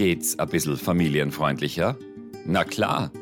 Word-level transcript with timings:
Geht's 0.00 0.38
ein 0.38 0.48
bisschen 0.48 0.78
familienfreundlicher? 0.78 1.94
Na 2.46 2.64
klar, 2.64 3.12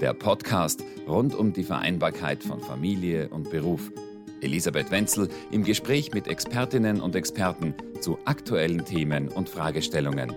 der 0.00 0.14
Podcast 0.14 0.80
rund 1.08 1.34
um 1.34 1.52
die 1.52 1.64
Vereinbarkeit 1.64 2.44
von 2.44 2.60
Familie 2.60 3.28
und 3.30 3.50
Beruf. 3.50 3.90
Elisabeth 4.40 4.92
Wenzel 4.92 5.28
im 5.50 5.64
Gespräch 5.64 6.14
mit 6.14 6.28
Expertinnen 6.28 7.00
und 7.00 7.16
Experten 7.16 7.74
zu 8.00 8.16
aktuellen 8.26 8.84
Themen 8.84 9.26
und 9.26 9.48
Fragestellungen. 9.48 10.32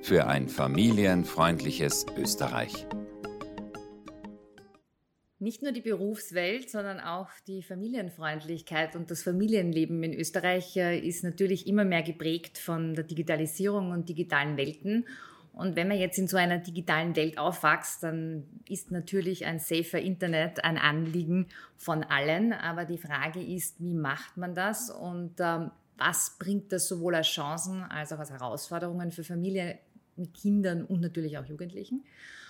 Für 0.00 0.28
ein 0.28 0.48
familienfreundliches 0.48 2.06
Österreich. 2.16 2.86
Nicht 5.40 5.60
nur 5.60 5.72
die 5.72 5.80
Berufswelt, 5.80 6.70
sondern 6.70 7.00
auch 7.00 7.30
die 7.48 7.64
Familienfreundlichkeit 7.64 8.94
und 8.94 9.10
das 9.10 9.24
Familienleben 9.24 10.04
in 10.04 10.14
Österreich 10.14 10.76
äh, 10.76 11.00
ist 11.00 11.24
natürlich 11.24 11.66
immer 11.66 11.84
mehr 11.84 12.04
geprägt 12.04 12.58
von 12.58 12.94
der 12.94 13.02
Digitalisierung 13.02 13.90
und 13.90 14.08
digitalen 14.08 14.56
Welten. 14.56 15.04
Und 15.62 15.76
wenn 15.76 15.86
man 15.86 15.96
jetzt 15.96 16.18
in 16.18 16.26
so 16.26 16.36
einer 16.36 16.58
digitalen 16.58 17.14
Welt 17.14 17.38
aufwächst, 17.38 18.02
dann 18.02 18.42
ist 18.68 18.90
natürlich 18.90 19.46
ein 19.46 19.60
safer 19.60 20.00
Internet 20.00 20.64
ein 20.64 20.76
Anliegen 20.76 21.46
von 21.76 22.02
allen. 22.02 22.52
Aber 22.52 22.84
die 22.84 22.98
Frage 22.98 23.40
ist, 23.40 23.80
wie 23.80 23.94
macht 23.94 24.36
man 24.36 24.56
das 24.56 24.90
und 24.90 25.34
ähm, 25.38 25.70
was 25.96 26.36
bringt 26.36 26.72
das 26.72 26.88
sowohl 26.88 27.14
als 27.14 27.28
Chancen 27.28 27.84
als 27.84 28.12
auch 28.12 28.18
als 28.18 28.32
Herausforderungen 28.32 29.12
für 29.12 29.22
Familien 29.22 29.78
mit 30.16 30.34
Kindern 30.34 30.84
und 30.84 31.00
natürlich 31.00 31.38
auch 31.38 31.44
Jugendlichen? 31.44 32.02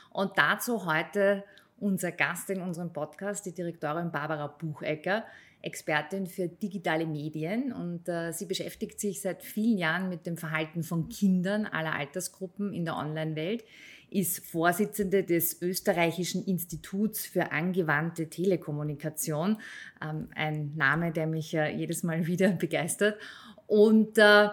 Und 0.09 0.39
dazu 0.39 0.87
heute 0.87 1.45
unser 1.79 2.13
Gast 2.13 2.49
in 2.49 2.63
unserem 2.63 2.95
Podcast, 2.95 3.45
die 3.45 3.53
Direktorin 3.53 4.11
Barbara 4.11 4.47
Buchecker, 4.47 5.25
Expertin 5.63 6.27
für 6.27 6.49
digitale 6.49 7.07
Medien 7.07 7.73
und 7.73 8.09
äh, 8.09 8.33
sie 8.33 8.47
beschäftigt 8.47 9.01
sich 9.01 9.21
seit 9.21 9.43
vielen 9.43 9.79
Jahren 9.79 10.09
mit 10.09 10.27
dem 10.27 10.37
Verhalten 10.37 10.83
von 10.83 11.09
Kindern 11.09 11.67
aller 11.67 11.95
Altersgruppen 11.95 12.73
in 12.73 12.85
der 12.85 12.97
Online-Welt, 12.97 13.65
ist 14.11 14.45
Vorsitzende 14.45 15.25
des 15.25 15.63
Österreichischen 15.63 16.45
Instituts 16.45 17.25
für 17.25 17.53
angewandte 17.53 18.29
Telekommunikation, 18.29 19.59
ähm, 20.03 20.29
ein 20.35 20.75
Name, 20.77 21.13
der 21.13 21.27
mich 21.27 21.55
äh, 21.55 21.75
jedes 21.75 22.03
Mal 22.03 22.27
wieder 22.27 22.51
begeistert 22.51 23.19
und 23.67 24.19
äh, 24.19 24.49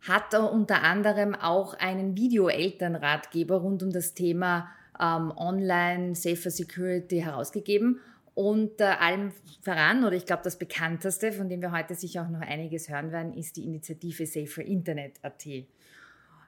hat 0.00 0.34
unter 0.34 0.82
anderem 0.82 1.34
auch 1.34 1.74
einen 1.74 2.16
Video-Elternratgeber 2.16 3.56
rund 3.56 3.82
um 3.82 3.90
das 3.90 4.14
Thema 4.14 4.68
ähm, 5.00 5.32
Online 5.36 6.14
Safer 6.14 6.50
Security 6.50 7.20
herausgegeben. 7.20 8.00
Und 8.38 8.80
äh, 8.80 8.84
allem 8.84 9.32
voran, 9.62 10.04
oder 10.04 10.14
ich 10.14 10.24
glaube, 10.24 10.44
das 10.44 10.60
bekannteste, 10.60 11.32
von 11.32 11.48
dem 11.48 11.60
wir 11.60 11.72
heute 11.72 11.96
sicher 11.96 12.22
auch 12.22 12.28
noch 12.28 12.40
einiges 12.40 12.88
hören 12.88 13.10
werden, 13.10 13.34
ist 13.34 13.56
die 13.56 13.64
Initiative 13.64 14.26
Safer 14.26 14.64
Internet.at. 14.64 15.44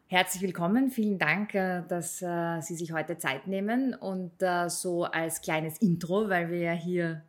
Herzlich 0.06 0.40
willkommen, 0.40 0.92
vielen 0.92 1.18
Dank, 1.18 1.52
äh, 1.56 1.82
dass 1.88 2.22
äh, 2.22 2.60
Sie 2.60 2.76
sich 2.76 2.92
heute 2.92 3.18
Zeit 3.18 3.48
nehmen 3.48 3.92
und 3.92 4.40
äh, 4.40 4.68
so 4.68 5.02
als 5.02 5.40
kleines 5.40 5.78
Intro, 5.78 6.28
weil 6.28 6.48
wir 6.52 6.60
ja 6.60 6.72
hier 6.74 7.24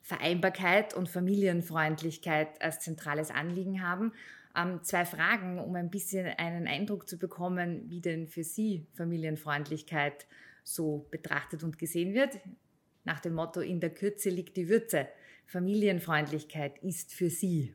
Vereinbarkeit 0.00 0.94
und 0.94 1.08
Familienfreundlichkeit 1.08 2.60
als 2.60 2.80
zentrales 2.80 3.30
Anliegen 3.30 3.86
haben. 3.86 4.14
Ähm, 4.56 4.80
zwei 4.82 5.04
Fragen, 5.04 5.60
um 5.60 5.76
ein 5.76 5.90
bisschen 5.90 6.26
einen 6.26 6.66
Eindruck 6.66 7.08
zu 7.08 7.18
bekommen, 7.18 7.84
wie 7.86 8.00
denn 8.00 8.26
für 8.26 8.42
Sie 8.42 8.84
Familienfreundlichkeit 8.94 10.26
so 10.64 11.06
betrachtet 11.12 11.62
und 11.62 11.78
gesehen 11.78 12.14
wird. 12.14 12.40
Nach 13.04 13.20
dem 13.20 13.34
Motto, 13.34 13.60
in 13.60 13.80
der 13.80 13.90
Kürze 13.90 14.30
liegt 14.30 14.56
die 14.56 14.68
Würze. 14.68 15.08
Familienfreundlichkeit 15.46 16.78
ist 16.82 17.12
für 17.12 17.30
Sie. 17.30 17.74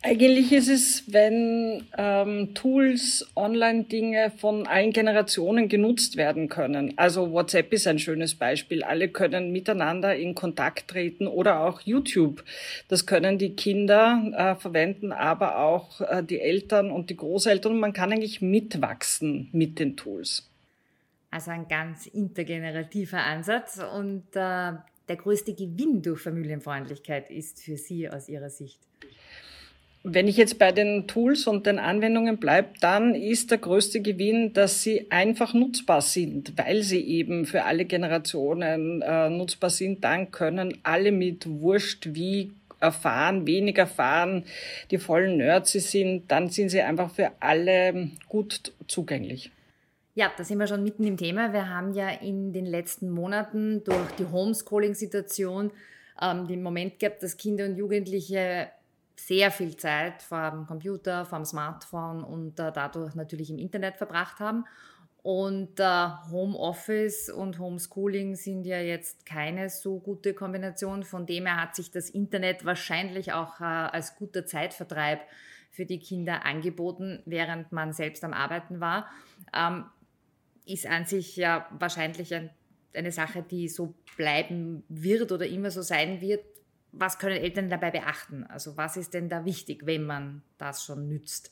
Eigentlich 0.00 0.52
ist 0.52 0.68
es, 0.68 1.12
wenn 1.12 1.84
ähm, 1.98 2.54
Tools, 2.54 3.28
Online-Dinge 3.34 4.30
von 4.38 4.64
allen 4.68 4.92
Generationen 4.92 5.68
genutzt 5.68 6.16
werden 6.16 6.48
können. 6.48 6.94
Also 6.96 7.32
WhatsApp 7.32 7.72
ist 7.72 7.88
ein 7.88 7.98
schönes 7.98 8.36
Beispiel. 8.36 8.84
Alle 8.84 9.08
können 9.08 9.50
miteinander 9.50 10.14
in 10.14 10.36
Kontakt 10.36 10.88
treten 10.88 11.26
oder 11.26 11.60
auch 11.60 11.80
YouTube. 11.80 12.44
Das 12.86 13.06
können 13.06 13.38
die 13.38 13.56
Kinder 13.56 14.22
äh, 14.36 14.60
verwenden, 14.60 15.10
aber 15.10 15.58
auch 15.58 16.00
äh, 16.00 16.22
die 16.22 16.40
Eltern 16.40 16.92
und 16.92 17.10
die 17.10 17.16
Großeltern. 17.16 17.78
man 17.80 17.92
kann 17.92 18.12
eigentlich 18.12 18.40
mitwachsen 18.40 19.48
mit 19.52 19.80
den 19.80 19.96
Tools. 19.96 20.48
Also 21.30 21.50
ein 21.50 21.68
ganz 21.68 22.06
intergenerativer 22.06 23.22
Ansatz 23.24 23.80
und 23.94 24.24
äh, 24.34 24.72
der 25.08 25.16
größte 25.16 25.54
Gewinn 25.54 26.02
durch 26.02 26.20
Familienfreundlichkeit 26.20 27.30
ist 27.30 27.62
für 27.62 27.76
Sie 27.76 28.08
aus 28.08 28.28
Ihrer 28.28 28.50
Sicht? 28.50 28.78
Wenn 30.04 30.28
ich 30.28 30.36
jetzt 30.36 30.58
bei 30.58 30.70
den 30.70 31.06
Tools 31.06 31.46
und 31.46 31.66
den 31.66 31.78
Anwendungen 31.78 32.38
bleibe, 32.38 32.68
dann 32.80 33.14
ist 33.14 33.50
der 33.50 33.58
größte 33.58 34.00
Gewinn, 34.00 34.52
dass 34.52 34.82
sie 34.82 35.10
einfach 35.10 35.54
nutzbar 35.54 36.02
sind, 36.02 36.56
weil 36.56 36.82
sie 36.82 37.00
eben 37.00 37.46
für 37.46 37.64
alle 37.64 37.84
Generationen 37.84 39.02
äh, 39.02 39.28
nutzbar 39.28 39.70
sind. 39.70 40.04
Dann 40.04 40.30
können 40.30 40.78
alle 40.84 41.10
mit 41.10 41.46
Wurscht 41.48 42.14
wie 42.14 42.52
erfahren, 42.80 43.46
wenig 43.46 43.76
erfahren, 43.76 44.44
die 44.92 44.98
vollen 44.98 45.38
Nerds 45.38 45.72
sie 45.72 45.80
sind, 45.80 46.30
dann 46.30 46.48
sind 46.48 46.68
sie 46.68 46.80
einfach 46.80 47.10
für 47.10 47.32
alle 47.40 48.10
gut 48.28 48.72
zugänglich. 48.86 49.50
Ja, 50.18 50.32
da 50.36 50.42
sind 50.42 50.58
wir 50.58 50.66
schon 50.66 50.82
mitten 50.82 51.04
im 51.04 51.16
Thema. 51.16 51.52
Wir 51.52 51.68
haben 51.68 51.94
ja 51.94 52.08
in 52.08 52.52
den 52.52 52.66
letzten 52.66 53.08
Monaten 53.08 53.84
durch 53.84 54.10
die 54.18 54.26
Homeschooling-Situation 54.26 55.70
ähm, 56.20 56.48
den 56.48 56.60
Moment 56.60 56.98
gehabt, 56.98 57.22
dass 57.22 57.36
Kinder 57.36 57.66
und 57.66 57.76
Jugendliche 57.76 58.68
sehr 59.14 59.52
viel 59.52 59.76
Zeit 59.76 60.20
vor 60.22 60.50
dem 60.50 60.66
Computer, 60.66 61.24
vor 61.24 61.38
dem 61.38 61.44
Smartphone 61.44 62.24
und 62.24 62.58
äh, 62.58 62.72
dadurch 62.72 63.14
natürlich 63.14 63.48
im 63.48 63.58
Internet 63.58 63.96
verbracht 63.96 64.40
haben. 64.40 64.64
Und 65.22 65.78
äh, 65.78 66.08
Homeoffice 66.32 67.30
und 67.30 67.60
Homeschooling 67.60 68.34
sind 68.34 68.64
ja 68.64 68.80
jetzt 68.80 69.24
keine 69.24 69.70
so 69.70 70.00
gute 70.00 70.34
Kombination. 70.34 71.04
Von 71.04 71.26
dem 71.26 71.46
her 71.46 71.62
hat 71.62 71.76
sich 71.76 71.92
das 71.92 72.10
Internet 72.10 72.64
wahrscheinlich 72.64 73.34
auch 73.34 73.60
äh, 73.60 73.64
als 73.64 74.16
guter 74.16 74.44
Zeitvertreib 74.44 75.20
für 75.70 75.86
die 75.86 76.00
Kinder 76.00 76.44
angeboten, 76.44 77.22
während 77.24 77.70
man 77.70 77.92
selbst 77.92 78.24
am 78.24 78.32
Arbeiten 78.32 78.80
war. 78.80 79.06
Ähm, 79.54 79.84
ist 80.68 80.86
an 80.86 81.06
sich 81.06 81.36
ja 81.36 81.66
wahrscheinlich 81.78 82.34
ein, 82.34 82.50
eine 82.94 83.12
Sache, 83.12 83.42
die 83.42 83.68
so 83.68 83.94
bleiben 84.16 84.82
wird 84.88 85.32
oder 85.32 85.46
immer 85.46 85.70
so 85.70 85.82
sein 85.82 86.20
wird. 86.20 86.44
Was 86.92 87.18
können 87.18 87.36
Eltern 87.36 87.68
dabei 87.68 87.90
beachten? 87.90 88.44
Also 88.44 88.76
was 88.76 88.96
ist 88.96 89.14
denn 89.14 89.28
da 89.28 89.44
wichtig, 89.44 89.82
wenn 89.84 90.04
man 90.04 90.42
das 90.58 90.84
schon 90.84 91.08
nützt? 91.08 91.50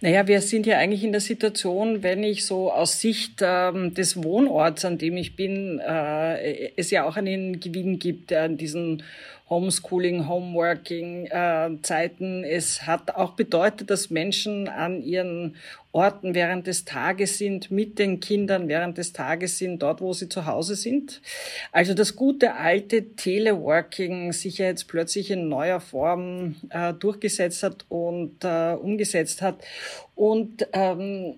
Naja, 0.00 0.26
wir 0.26 0.40
sind 0.40 0.66
ja 0.66 0.78
eigentlich 0.78 1.04
in 1.04 1.12
der 1.12 1.20
Situation, 1.20 2.02
wenn 2.02 2.24
ich 2.24 2.44
so 2.44 2.72
aus 2.72 3.00
Sicht 3.00 3.40
ähm, 3.42 3.94
des 3.94 4.22
Wohnorts, 4.22 4.84
an 4.84 4.98
dem 4.98 5.16
ich 5.16 5.36
bin, 5.36 5.78
äh, 5.78 6.72
es 6.76 6.90
ja 6.90 7.04
auch 7.04 7.16
einen 7.16 7.60
Gewinn 7.60 7.98
gibt 7.98 8.32
an 8.32 8.56
diesen 8.56 9.04
Homeschooling, 9.50 10.28
Homeworking 10.28 11.26
äh, 11.26 11.70
Zeiten. 11.82 12.44
Es 12.44 12.86
hat 12.86 13.14
auch 13.14 13.32
bedeutet, 13.32 13.90
dass 13.90 14.10
Menschen 14.10 14.68
an 14.68 15.02
ihren 15.02 15.56
Orten 15.92 16.34
während 16.34 16.66
des 16.66 16.86
Tages 16.86 17.36
sind, 17.36 17.70
mit 17.70 17.98
den 17.98 18.20
Kindern 18.20 18.68
während 18.68 18.96
des 18.96 19.12
Tages 19.12 19.58
sind, 19.58 19.82
dort, 19.82 20.00
wo 20.00 20.14
sie 20.14 20.28
zu 20.28 20.46
Hause 20.46 20.74
sind. 20.74 21.20
Also 21.70 21.92
das 21.92 22.16
gute 22.16 22.54
alte 22.54 23.14
Teleworking 23.14 24.32
sich 24.32 24.58
ja 24.58 24.66
jetzt 24.66 24.88
plötzlich 24.88 25.30
in 25.30 25.48
neuer 25.48 25.80
Form 25.80 26.56
äh, 26.70 26.94
durchgesetzt 26.94 27.62
hat 27.62 27.84
und 27.90 28.42
äh, 28.42 28.72
umgesetzt 28.72 29.42
hat. 29.42 29.56
Und 30.14 30.66
ähm, 30.72 31.34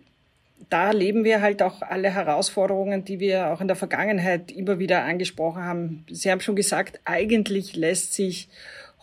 da 0.70 0.88
erleben 0.88 1.24
wir 1.24 1.40
halt 1.42 1.62
auch 1.62 1.82
alle 1.82 2.10
Herausforderungen, 2.10 3.04
die 3.04 3.20
wir 3.20 3.52
auch 3.52 3.60
in 3.60 3.68
der 3.68 3.76
Vergangenheit 3.76 4.50
immer 4.50 4.78
wieder 4.78 5.04
angesprochen 5.04 5.62
haben. 5.62 6.06
Sie 6.10 6.30
haben 6.30 6.40
schon 6.40 6.56
gesagt, 6.56 7.00
eigentlich 7.04 7.76
lässt 7.76 8.14
sich 8.14 8.48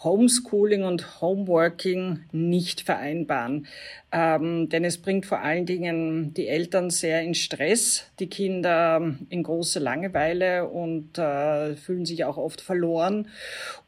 Homeschooling 0.03 0.83
und 0.83 1.21
Homeworking 1.21 2.21
nicht 2.31 2.81
vereinbaren. 2.81 3.67
Ähm, 4.13 4.67
denn 4.67 4.83
es 4.83 4.97
bringt 4.97 5.25
vor 5.25 5.39
allen 5.39 5.65
Dingen 5.65 6.33
die 6.33 6.47
Eltern 6.47 6.89
sehr 6.89 7.21
in 7.21 7.33
Stress, 7.33 8.11
die 8.19 8.27
Kinder 8.27 9.15
in 9.29 9.43
große 9.43 9.79
Langeweile 9.79 10.67
und 10.67 11.17
äh, 11.17 11.75
fühlen 11.75 12.05
sich 12.05 12.25
auch 12.25 12.35
oft 12.35 12.59
verloren 12.59 13.29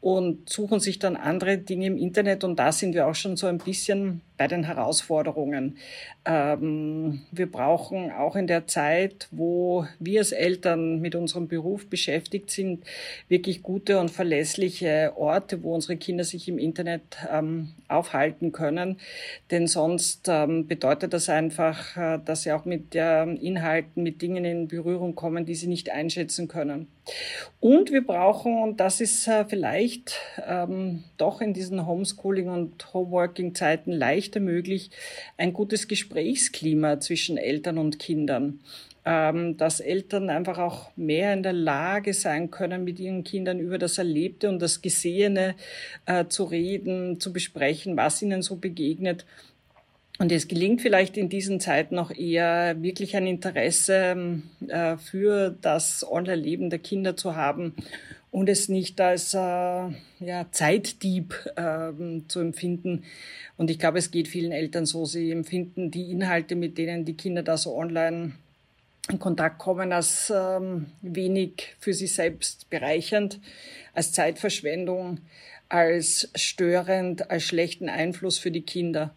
und 0.00 0.48
suchen 0.48 0.80
sich 0.80 0.98
dann 0.98 1.16
andere 1.16 1.58
Dinge 1.58 1.86
im 1.86 1.98
Internet. 1.98 2.42
Und 2.42 2.58
da 2.58 2.72
sind 2.72 2.94
wir 2.94 3.06
auch 3.06 3.14
schon 3.14 3.36
so 3.36 3.46
ein 3.46 3.58
bisschen 3.58 4.22
bei 4.36 4.48
den 4.48 4.64
Herausforderungen. 4.64 5.76
Ähm, 6.24 7.20
wir 7.30 7.50
brauchen 7.50 8.10
auch 8.10 8.34
in 8.34 8.46
der 8.46 8.66
Zeit, 8.66 9.28
wo 9.30 9.86
wir 9.98 10.20
als 10.20 10.32
Eltern 10.32 11.00
mit 11.00 11.14
unserem 11.14 11.48
Beruf 11.48 11.86
beschäftigt 11.88 12.50
sind, 12.50 12.84
wirklich 13.28 13.62
gute 13.62 14.00
und 14.00 14.10
verlässliche 14.10 15.12
Orte, 15.16 15.62
wo 15.62 15.74
unsere 15.74 15.96
Kinder 15.96 16.24
sich 16.24 16.48
im 16.48 16.58
Internet 16.58 17.02
ähm, 17.30 17.74
aufhalten 17.88 18.52
können. 18.52 18.98
Denn 19.50 19.66
sonst 19.66 20.13
Sonst 20.14 20.28
ähm, 20.28 20.68
bedeutet 20.68 21.12
das 21.12 21.28
einfach, 21.28 21.96
äh, 21.96 22.20
dass 22.24 22.42
sie 22.42 22.52
auch 22.52 22.64
mit 22.64 22.94
äh, 22.94 23.24
Inhalten, 23.24 24.04
mit 24.04 24.22
Dingen 24.22 24.44
in 24.44 24.68
Berührung 24.68 25.16
kommen, 25.16 25.44
die 25.44 25.56
sie 25.56 25.66
nicht 25.66 25.90
einschätzen 25.90 26.46
können. 26.46 26.86
Und 27.58 27.90
wir 27.90 28.06
brauchen, 28.06 28.62
und 28.62 28.78
das 28.78 29.00
ist 29.00 29.26
äh, 29.26 29.44
vielleicht 29.44 30.20
ähm, 30.46 31.02
doch 31.16 31.40
in 31.40 31.52
diesen 31.52 31.80
Homeschooling- 31.80 32.52
und 32.52 32.94
Homeworking-Zeiten 32.94 33.90
leichter 33.90 34.38
möglich, 34.38 34.90
ein 35.36 35.52
gutes 35.52 35.88
Gesprächsklima 35.88 37.00
zwischen 37.00 37.36
Eltern 37.36 37.78
und 37.78 37.98
Kindern 37.98 38.60
ähm, 39.06 39.58
dass 39.58 39.80
Eltern 39.80 40.30
einfach 40.30 40.58
auch 40.58 40.90
mehr 40.96 41.34
in 41.34 41.42
der 41.42 41.52
Lage 41.52 42.14
sein 42.14 42.50
können, 42.50 42.84
mit 42.84 42.98
ihren 42.98 43.22
Kindern 43.22 43.58
über 43.58 43.76
das 43.76 43.98
Erlebte 43.98 44.48
und 44.48 44.60
das 44.62 44.80
Gesehene 44.80 45.56
äh, 46.06 46.24
zu 46.26 46.44
reden, 46.44 47.20
zu 47.20 47.30
besprechen, 47.30 47.98
was 47.98 48.22
ihnen 48.22 48.40
so 48.40 48.56
begegnet. 48.56 49.26
Und 50.18 50.30
es 50.30 50.46
gelingt 50.46 50.80
vielleicht 50.80 51.16
in 51.16 51.28
diesen 51.28 51.58
Zeiten 51.58 51.98
auch 51.98 52.12
eher 52.12 52.80
wirklich 52.80 53.16
ein 53.16 53.26
Interesse 53.26 54.42
äh, 54.68 54.96
für 54.96 55.50
das 55.60 56.06
Online-Leben 56.08 56.70
der 56.70 56.78
Kinder 56.78 57.16
zu 57.16 57.34
haben 57.34 57.74
und 58.30 58.48
es 58.48 58.68
nicht 58.68 59.00
als 59.00 59.34
äh, 59.34 59.38
ja, 59.38 60.46
Zeitdieb 60.52 61.34
äh, 61.56 61.92
zu 62.28 62.40
empfinden. 62.40 63.04
Und 63.56 63.70
ich 63.70 63.78
glaube, 63.78 63.98
es 63.98 64.12
geht 64.12 64.28
vielen 64.28 64.52
Eltern 64.52 64.86
so, 64.86 65.04
sie 65.04 65.32
empfinden 65.32 65.90
die 65.90 66.10
Inhalte, 66.10 66.54
mit 66.54 66.78
denen 66.78 67.04
die 67.04 67.16
Kinder 67.16 67.42
da 67.42 67.56
so 67.56 67.76
online 67.76 68.32
in 69.08 69.18
Kontakt 69.18 69.58
kommen, 69.58 69.92
als 69.92 70.32
ähm, 70.34 70.86
wenig 71.02 71.74
für 71.78 71.92
sie 71.92 72.06
selbst 72.06 72.70
bereichernd, 72.70 73.38
als 73.92 74.12
Zeitverschwendung, 74.12 75.18
als 75.74 76.30
störend, 76.36 77.32
als 77.32 77.42
schlechten 77.42 77.88
Einfluss 77.88 78.38
für 78.38 78.52
die 78.52 78.62
Kinder. 78.62 79.12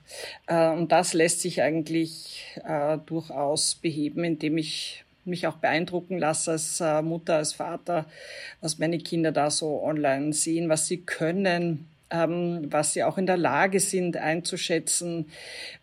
Äh, 0.47 0.69
und 0.71 0.91
das 0.91 1.13
lässt 1.13 1.41
sich 1.41 1.61
eigentlich 1.61 2.57
äh, 2.65 2.97
durchaus 3.05 3.75
beheben, 3.75 4.23
indem 4.23 4.57
ich 4.57 5.05
mich 5.23 5.45
auch 5.45 5.57
beeindrucken 5.57 6.17
lasse 6.17 6.53
als 6.53 6.81
äh, 6.81 7.03
Mutter, 7.03 7.35
als 7.35 7.53
Vater, 7.53 8.05
was 8.59 8.79
meine 8.79 8.97
Kinder 8.97 9.31
da 9.31 9.51
so 9.51 9.83
online 9.83 10.33
sehen, 10.33 10.67
was 10.67 10.87
sie 10.87 10.97
können, 10.97 11.87
ähm, 12.09 12.67
was 12.69 12.93
sie 12.93 13.03
auch 13.03 13.17
in 13.17 13.25
der 13.25 13.37
Lage 13.37 13.79
sind 13.79 14.17
einzuschätzen 14.17 15.25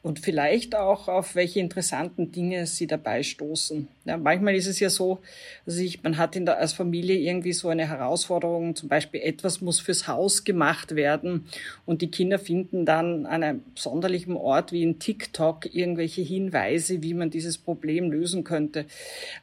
und 0.03 0.21
vielleicht 0.21 0.75
auch 0.75 1.09
auf 1.09 1.35
welche 1.35 1.61
interessanten 1.61 2.33
Dinge 2.33 2.67
sie 2.67 2.87
dabei 2.87 3.23
stoßen. 3.23 3.89
Ja, 4.07 4.17
manchmal 4.17 4.55
ist 4.55 4.67
es 4.67 4.81
ja 4.81 4.91
so, 4.91 5.21
dass 5.67 5.77
ich, 5.77 6.03
man 6.03 6.17
hat 6.17 6.37
in 6.37 6.47
der, 6.47 6.59
als 6.59 6.73
Familie 6.73 7.17
irgendwie 7.17 7.53
so 7.53 7.69
eine 7.69 7.89
Herausforderung, 7.89 8.75
zum 8.77 8.89
Beispiel 8.89 9.21
etwas 9.21 9.61
muss 9.61 9.81
fürs 9.81 10.09
Haus 10.09 10.45
gemacht 10.45 10.95
werden 10.95 11.47
und 11.87 12.03
die 12.03 12.11
Kinder 12.11 12.39
finden 12.39 12.87
dann 12.87 13.27
an 13.27 13.43
einem 13.43 13.63
sonderlichen 13.75 14.37
Ort 14.37 14.73
wie 14.73 14.83
in 14.83 14.99
TikTok 14.99 15.75
irgendwelche 15.75 16.23
Hinweise, 16.23 17.03
wie 17.03 17.15
man 17.15 17.31
dieses 17.31 17.59
Problem 17.59 18.11
lösen 18.11 18.45
könnte. 18.45 18.87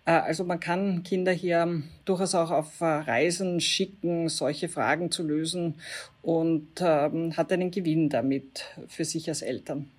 Äh, 0.06 0.12
also 0.12 0.44
man 0.44 0.60
kann 0.60 1.04
Kinder 1.04 1.31
hier 1.31 1.81
durchaus 2.06 2.36
auch 2.36 2.51
auf 2.51 2.81
äh, 2.81 2.86
Reisen 2.86 3.62
schicken, 3.62 4.30
solche 4.30 4.69
Fragen 4.69 5.12
zu 5.12 5.24
lösen 5.24 5.75
und 6.21 6.81
ähm, 6.81 7.35
hat 7.35 7.51
einen 7.51 7.71
Gewinn 7.71 8.09
damit 8.09 8.65
für 8.88 9.06
sich 9.06 9.27
als 9.29 9.41
Eltern. 9.41 9.89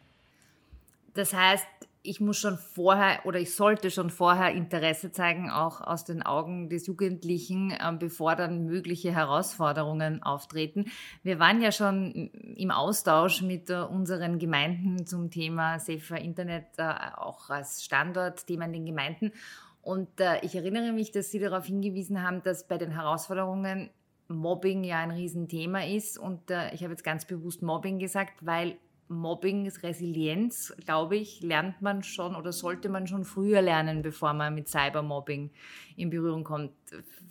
Das 1.14 1.34
heißt, 1.34 1.66
ich 2.04 2.20
muss 2.20 2.38
schon 2.38 2.58
vorher 2.58 3.24
oder 3.26 3.38
ich 3.38 3.54
sollte 3.54 3.90
schon 3.90 4.10
vorher 4.10 4.52
Interesse 4.52 5.12
zeigen, 5.12 5.50
auch 5.50 5.80
aus 5.80 6.04
den 6.04 6.22
Augen 6.22 6.68
des 6.68 6.86
Jugendlichen, 6.86 7.70
äh, 7.70 7.92
bevor 7.98 8.34
dann 8.34 8.66
mögliche 8.66 9.12
Herausforderungen 9.12 10.22
auftreten. 10.22 10.86
Wir 11.22 11.38
waren 11.38 11.62
ja 11.62 11.70
schon 11.70 12.30
im 12.56 12.70
Austausch 12.70 13.42
mit 13.42 13.70
äh, 13.70 13.82
unseren 13.82 14.38
Gemeinden 14.38 15.06
zum 15.06 15.30
Thema 15.30 15.78
Safer 15.78 16.18
Internet, 16.18 16.66
äh, 16.76 16.92
auch 17.16 17.50
als 17.50 17.84
Standortthema 17.84 18.64
in 18.64 18.72
den 18.72 18.86
Gemeinden. 18.86 19.32
Und 19.80 20.20
äh, 20.20 20.40
ich 20.42 20.54
erinnere 20.54 20.92
mich, 20.92 21.10
dass 21.10 21.30
Sie 21.30 21.38
darauf 21.38 21.66
hingewiesen 21.66 22.22
haben, 22.22 22.42
dass 22.42 22.66
bei 22.66 22.78
den 22.78 22.92
Herausforderungen 22.92 23.90
Mobbing 24.32 24.84
ja 24.84 24.98
ein 24.98 25.10
Riesenthema 25.10 25.84
ist. 25.84 26.18
Und 26.18 26.50
äh, 26.50 26.72
ich 26.74 26.82
habe 26.82 26.92
jetzt 26.92 27.04
ganz 27.04 27.24
bewusst 27.24 27.62
Mobbing 27.62 27.98
gesagt, 27.98 28.44
weil 28.44 28.76
Mobbing, 29.08 29.68
Resilienz, 29.82 30.74
glaube 30.84 31.16
ich, 31.16 31.42
lernt 31.42 31.82
man 31.82 32.02
schon 32.02 32.34
oder 32.34 32.52
sollte 32.52 32.88
man 32.88 33.06
schon 33.06 33.24
früher 33.24 33.60
lernen, 33.62 34.02
bevor 34.02 34.32
man 34.32 34.54
mit 34.54 34.68
Cybermobbing 34.68 35.50
in 35.96 36.10
Berührung 36.10 36.44
kommt. 36.44 36.72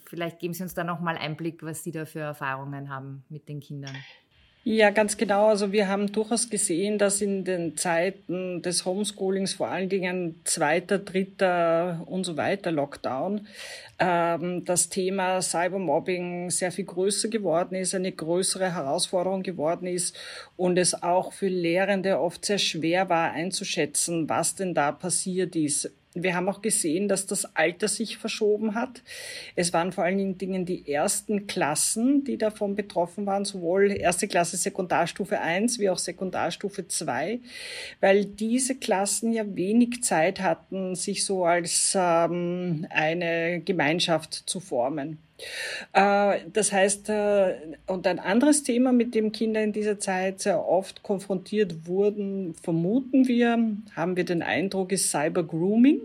Vielleicht 0.04 0.38
geben 0.38 0.54
Sie 0.54 0.62
uns 0.62 0.74
da 0.74 0.84
nochmal 0.84 1.16
Einblick, 1.16 1.62
was 1.62 1.82
Sie 1.82 1.90
da 1.90 2.04
für 2.04 2.20
Erfahrungen 2.20 2.88
haben 2.88 3.24
mit 3.28 3.48
den 3.48 3.60
Kindern. 3.60 3.96
Ja, 4.64 4.90
ganz 4.90 5.16
genau. 5.16 5.48
Also 5.48 5.72
wir 5.72 5.88
haben 5.88 6.12
durchaus 6.12 6.48
gesehen, 6.48 6.96
dass 6.96 7.20
in 7.20 7.44
den 7.44 7.76
Zeiten 7.76 8.62
des 8.62 8.84
Homeschoolings, 8.84 9.54
vor 9.54 9.66
allen 9.68 9.88
Dingen 9.88 10.40
zweiter, 10.44 10.98
dritter 11.00 12.04
und 12.06 12.22
so 12.22 12.36
weiter 12.36 12.70
Lockdown, 12.70 13.48
ähm, 13.98 14.64
das 14.64 14.88
Thema 14.88 15.42
Cybermobbing 15.42 16.50
sehr 16.50 16.70
viel 16.70 16.84
größer 16.84 17.28
geworden 17.28 17.74
ist, 17.74 17.92
eine 17.96 18.12
größere 18.12 18.72
Herausforderung 18.72 19.42
geworden 19.42 19.88
ist 19.88 20.16
und 20.56 20.78
es 20.78 21.02
auch 21.02 21.32
für 21.32 21.48
Lehrende 21.48 22.20
oft 22.20 22.44
sehr 22.44 22.58
schwer 22.58 23.08
war 23.08 23.32
einzuschätzen, 23.32 24.28
was 24.28 24.54
denn 24.54 24.74
da 24.74 24.92
passiert 24.92 25.56
ist 25.56 25.90
wir 26.14 26.34
haben 26.34 26.48
auch 26.48 26.60
gesehen, 26.60 27.08
dass 27.08 27.26
das 27.26 27.56
Alter 27.56 27.88
sich 27.88 28.18
verschoben 28.18 28.74
hat. 28.74 29.02
Es 29.56 29.72
waren 29.72 29.92
vor 29.92 30.04
allen 30.04 30.36
Dingen 30.38 30.66
die 30.66 30.90
ersten 30.92 31.46
Klassen, 31.46 32.24
die 32.24 32.36
davon 32.36 32.74
betroffen 32.74 33.24
waren, 33.24 33.44
sowohl 33.44 33.92
erste 33.92 34.28
Klasse 34.28 34.56
Sekundarstufe 34.56 35.40
1 35.40 35.78
wie 35.78 35.88
auch 35.88 35.98
Sekundarstufe 35.98 36.86
2, 36.86 37.40
weil 38.00 38.24
diese 38.26 38.74
Klassen 38.74 39.32
ja 39.32 39.44
wenig 39.56 40.02
Zeit 40.02 40.40
hatten, 40.40 40.94
sich 40.94 41.24
so 41.24 41.44
als 41.44 41.96
ähm, 41.96 42.86
eine 42.90 43.60
Gemeinschaft 43.60 44.34
zu 44.46 44.60
formen. 44.60 45.18
Äh, 45.92 46.40
das 46.52 46.72
heißt, 46.72 47.08
äh, 47.08 47.54
und 47.86 48.06
ein 48.06 48.18
anderes 48.18 48.62
Thema, 48.62 48.92
mit 48.92 49.14
dem 49.14 49.32
Kinder 49.32 49.62
in 49.62 49.72
dieser 49.72 49.98
Zeit 49.98 50.40
sehr 50.40 50.66
oft 50.66 51.02
konfrontiert 51.02 51.86
wurden, 51.86 52.54
vermuten 52.54 53.28
wir, 53.28 53.58
haben 53.94 54.16
wir 54.16 54.24
den 54.24 54.42
Eindruck, 54.42 54.92
ist 54.92 55.10
Cyber 55.10 55.42
Grooming. 55.42 56.00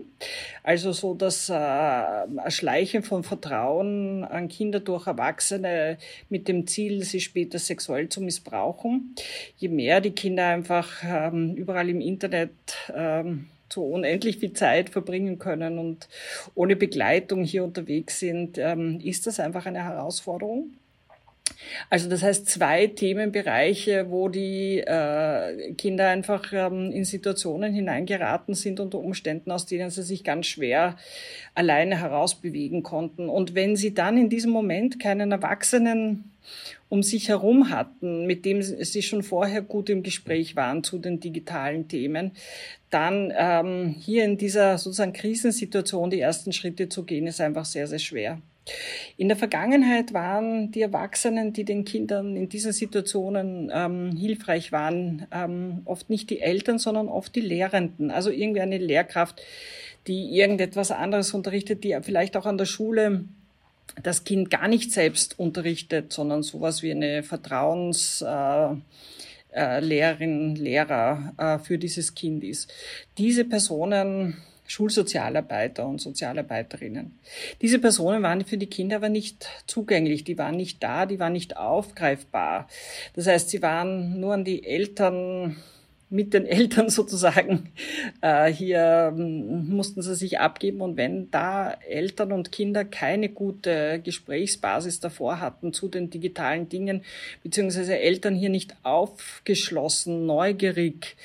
Also 0.62 0.92
so 0.92 1.14
das 1.14 1.48
äh, 1.48 1.54
Erschleichen 1.54 3.02
von 3.02 3.22
Vertrauen 3.22 4.24
an 4.24 4.48
Kinder 4.48 4.80
durch 4.80 5.06
Erwachsene 5.06 5.98
mit 6.28 6.48
dem 6.48 6.66
Ziel, 6.66 7.04
sie 7.04 7.20
später 7.20 7.58
sexuell 7.58 8.08
zu 8.08 8.20
missbrauchen. 8.20 9.14
Je 9.56 9.68
mehr 9.68 10.00
die 10.00 10.10
Kinder 10.10 10.48
einfach 10.48 10.88
ähm, 11.04 11.54
überall 11.54 11.88
im 11.88 12.00
Internet 12.00 12.50
ähm, 12.94 13.46
so 13.72 13.84
unendlich 13.84 14.38
viel 14.38 14.52
Zeit 14.52 14.90
verbringen 14.90 15.38
können 15.38 15.78
und 15.78 16.08
ohne 16.54 16.76
Begleitung 16.76 17.44
hier 17.44 17.64
unterwegs 17.64 18.18
sind, 18.18 18.58
ähm, 18.58 19.00
ist 19.00 19.26
das 19.26 19.40
einfach 19.40 19.66
eine 19.66 19.84
Herausforderung. 19.84 20.72
Also 21.90 22.08
das 22.08 22.22
heißt 22.22 22.48
zwei 22.48 22.86
Themenbereiche, 22.86 24.10
wo 24.10 24.28
die 24.28 24.78
äh, 24.78 25.72
Kinder 25.74 26.08
einfach 26.08 26.52
ähm, 26.52 26.90
in 26.92 27.04
Situationen 27.04 27.72
hineingeraten 27.72 28.54
sind 28.54 28.80
unter 28.80 28.98
Umständen, 28.98 29.50
aus 29.50 29.66
denen 29.66 29.90
sie 29.90 30.02
sich 30.02 30.24
ganz 30.24 30.46
schwer 30.46 30.96
alleine 31.54 31.98
herausbewegen 31.98 32.82
konnten. 32.82 33.28
Und 33.28 33.54
wenn 33.54 33.76
sie 33.76 33.94
dann 33.94 34.16
in 34.18 34.28
diesem 34.28 34.50
Moment 34.50 35.00
keinen 35.00 35.32
Erwachsenen 35.32 36.32
um 36.88 37.02
sich 37.02 37.28
herum 37.28 37.70
hatten, 37.70 38.26
mit 38.26 38.44
dem 38.44 38.62
sie 38.62 39.02
schon 39.02 39.22
vorher 39.22 39.60
gut 39.60 39.90
im 39.90 40.02
Gespräch 40.02 40.56
waren 40.56 40.82
zu 40.82 40.98
den 40.98 41.20
digitalen 41.20 41.88
Themen, 41.88 42.32
dann 42.90 43.32
ähm, 43.36 43.94
hier 43.98 44.24
in 44.24 44.38
dieser 44.38 44.78
sozusagen 44.78 45.12
Krisensituation 45.12 46.10
die 46.10 46.20
ersten 46.20 46.52
Schritte 46.52 46.88
zu 46.88 47.04
gehen, 47.04 47.26
ist 47.26 47.40
einfach 47.40 47.66
sehr, 47.66 47.86
sehr 47.86 47.98
schwer. 47.98 48.40
In 49.16 49.28
der 49.28 49.36
Vergangenheit 49.36 50.12
waren 50.12 50.70
die 50.70 50.82
Erwachsenen, 50.82 51.52
die 51.52 51.64
den 51.64 51.84
Kindern 51.84 52.36
in 52.36 52.48
diesen 52.48 52.72
Situationen 52.72 53.70
ähm, 53.74 54.16
hilfreich 54.16 54.72
waren, 54.72 55.26
ähm, 55.32 55.82
oft 55.84 56.10
nicht 56.10 56.30
die 56.30 56.40
Eltern, 56.40 56.78
sondern 56.78 57.08
oft 57.08 57.34
die 57.34 57.40
Lehrenden. 57.40 58.10
Also 58.10 58.30
irgendwie 58.30 58.60
eine 58.60 58.78
Lehrkraft, 58.78 59.42
die 60.06 60.36
irgendetwas 60.36 60.90
anderes 60.90 61.34
unterrichtet, 61.34 61.84
die 61.84 61.96
vielleicht 62.02 62.36
auch 62.36 62.46
an 62.46 62.58
der 62.58 62.64
Schule 62.64 63.24
das 64.02 64.24
Kind 64.24 64.50
gar 64.50 64.68
nicht 64.68 64.92
selbst 64.92 65.38
unterrichtet, 65.38 66.12
sondern 66.12 66.42
sowas 66.42 66.82
wie 66.82 66.92
eine 66.92 67.22
Vertrauens 67.22 68.22
äh, 68.22 68.68
äh, 69.52 69.80
Lehrerin, 69.80 70.54
Lehrer 70.56 71.32
äh, 71.36 71.58
für 71.58 71.78
dieses 71.78 72.14
Kind 72.14 72.44
ist. 72.44 72.72
Diese 73.16 73.44
Personen 73.44 74.36
Schulsozialarbeiter 74.68 75.86
und 75.86 76.00
Sozialarbeiterinnen. 76.00 77.18
Diese 77.62 77.78
Personen 77.78 78.22
waren 78.22 78.44
für 78.44 78.58
die 78.58 78.66
Kinder 78.66 78.96
aber 78.96 79.08
nicht 79.08 79.48
zugänglich, 79.66 80.24
die 80.24 80.38
waren 80.38 80.56
nicht 80.56 80.82
da, 80.82 81.06
die 81.06 81.18
waren 81.18 81.32
nicht 81.32 81.56
aufgreifbar. 81.56 82.68
Das 83.14 83.26
heißt, 83.26 83.48
sie 83.48 83.62
waren 83.62 84.20
nur 84.20 84.34
an 84.34 84.44
die 84.44 84.64
Eltern 84.64 85.56
mit 86.10 86.34
den 86.34 86.46
Eltern 86.46 86.90
sozusagen. 86.90 87.70
Äh, 88.20 88.52
hier 88.52 89.12
ähm, 89.16 89.68
mussten 89.68 90.02
sie 90.02 90.14
sich 90.14 90.38
abgeben 90.38 90.82
und 90.82 90.96
wenn 90.96 91.30
da 91.30 91.72
Eltern 91.88 92.32
und 92.32 92.52
Kinder 92.52 92.84
keine 92.84 93.30
gute 93.30 94.00
Gesprächsbasis 94.02 95.00
davor 95.00 95.40
hatten 95.40 95.72
zu 95.72 95.88
den 95.88 96.10
digitalen 96.10 96.68
Dingen, 96.68 97.02
beziehungsweise 97.42 97.98
Eltern 97.98 98.34
hier 98.34 98.50
nicht 98.50 98.76
aufgeschlossen, 98.82 100.26
neugierig, 100.26 101.16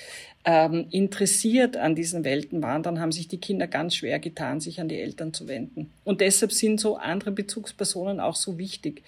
ähm, 0.45 0.88
interessiert 0.91 1.77
an 1.77 1.95
diesen 1.95 2.25
Welten 2.25 2.62
waren, 2.62 2.83
dann 2.83 3.00
haben 3.00 3.12
sich 3.12 3.27
die 3.27 3.38
Kinder 3.38 3.67
ganz 3.67 3.95
schwer 3.95 4.19
getan, 4.19 4.59
sich 4.59 4.81
an 4.81 4.89
die 4.89 5.00
Eltern 5.00 5.33
zu 5.33 5.47
wenden. 5.47 5.89
Und 6.03 6.19
deshalb 6.19 6.51
sind 6.51 6.81
so 6.81 6.97
andere 6.97 7.31
Bezugspersonen 7.31 8.19
auch 8.19 8.35
so 8.35 8.57
wichtig. 8.57 9.03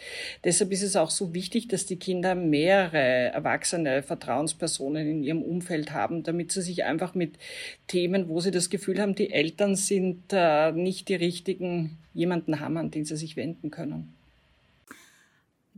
Deshalb 0.45 0.71
ist 0.71 0.83
es 0.83 0.95
auch 0.95 1.09
so 1.09 1.33
wichtig, 1.33 1.67
dass 1.67 1.85
die 1.85 1.97
Kinder 1.97 2.35
mehrere 2.35 3.33
erwachsene 3.33 4.01
Vertrauenspersonen 4.01 5.07
in 5.07 5.23
ihrem 5.23 5.41
Umfeld 5.41 5.91
haben, 5.91 6.23
damit 6.23 6.53
sie 6.53 6.61
sich 6.61 6.85
einfach 6.85 7.15
mit 7.15 7.33
Themen, 7.87 8.29
wo 8.29 8.39
sie 8.39 8.51
das 8.51 8.69
Gefühl 8.69 9.01
haben, 9.01 9.15
die 9.15 9.31
Eltern 9.31 9.75
sind 9.75 10.23
äh, 10.31 10.71
nicht 10.71 11.09
die 11.09 11.15
richtigen, 11.15 11.97
jemanden 12.13 12.61
haben, 12.61 12.77
an 12.77 12.91
den 12.91 13.03
sie 13.03 13.17
sich 13.17 13.35
wenden 13.35 13.71
können. 13.71 14.13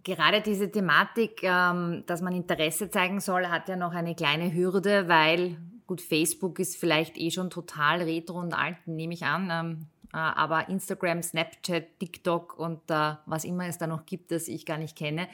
Gerade 0.08 0.40
diese 0.40 0.72
Thematik, 0.72 1.44
ähm, 1.44 2.04
dass 2.06 2.22
man 2.22 2.32
Interesse 2.32 2.90
zeigen 2.90 3.20
soll, 3.20 3.48
hat 3.48 3.68
ja 3.68 3.76
noch 3.76 3.92
eine 3.92 4.16
kleine 4.16 4.54
Hürde, 4.54 5.10
weil 5.10 5.58
gut, 5.86 6.00
Facebook 6.00 6.60
ist 6.60 6.78
vielleicht 6.78 7.18
eh 7.18 7.30
schon 7.30 7.50
total 7.50 8.02
retro 8.04 8.40
und 8.40 8.54
alt, 8.54 8.78
nehme 8.86 9.14
ich 9.14 9.26
an. 9.26 9.50
Ähm, 9.52 9.88
äh, 10.14 10.18
aber 10.18 10.70
Instagram, 10.70 11.22
Snapchat, 11.22 12.00
TikTok 12.00 12.58
und 12.58 12.90
äh, 12.90 13.16
was 13.26 13.44
immer 13.44 13.68
es 13.68 13.80
da 13.80 13.86
noch 13.86 14.06
gibt, 14.06 14.32
das 14.32 14.48
ich 14.48 14.66
gar 14.66 14.78
nicht 14.78 14.96
kenne, 14.96 15.28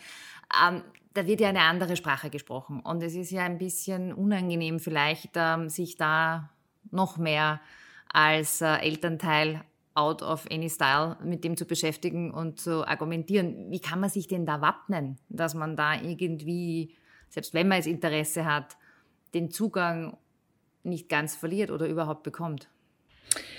ähm, 0.60 0.82
da 1.13 1.27
wird 1.27 1.42
ja 1.42 1.50
eine 1.50 1.62
andere 1.62 1.96
Sprache 1.96 2.32
gesprochen. 2.32 2.80
Und 2.80 3.03
es 3.03 3.13
ist 3.13 3.30
ja 3.30 3.44
ein 3.44 3.60
bisschen 3.60 4.12
unangenehm 4.12 4.80
vielleicht, 4.80 5.38
sich 5.68 5.98
da 5.98 6.50
noch 6.89 7.18
mehr 7.18 7.62
als 8.12 8.62
äh, 8.62 8.77
Elternteil 8.77 9.63
out 9.96 10.22
of 10.22 10.46
any 10.52 10.70
style 10.70 11.18
mit 11.24 11.44
dem 11.44 11.58
zu 11.58 11.66
beschäftigen 11.66 12.32
und 12.32 12.60
zu 12.60 12.88
argumentieren. 12.88 13.72
Wie 13.72 13.80
kann 13.80 14.00
man 14.00 14.10
sich 14.10 14.28
denn 14.28 14.46
da 14.46 14.62
wappnen, 14.62 15.18
dass 15.30 15.54
man 15.54 15.76
da 15.76 16.02
irgendwie, 16.02 16.96
selbst 17.30 17.54
wenn 17.54 17.68
man 17.68 17.80
es 17.80 17.86
Interesse 17.86 18.46
hat, 18.46 18.78
den 19.34 19.52
Zugang 19.52 20.18
nicht 20.84 21.10
ganz 21.10 21.36
verliert 21.36 21.72
oder 21.72 21.88
überhaupt 21.88 22.24
bekommt? 22.24 22.70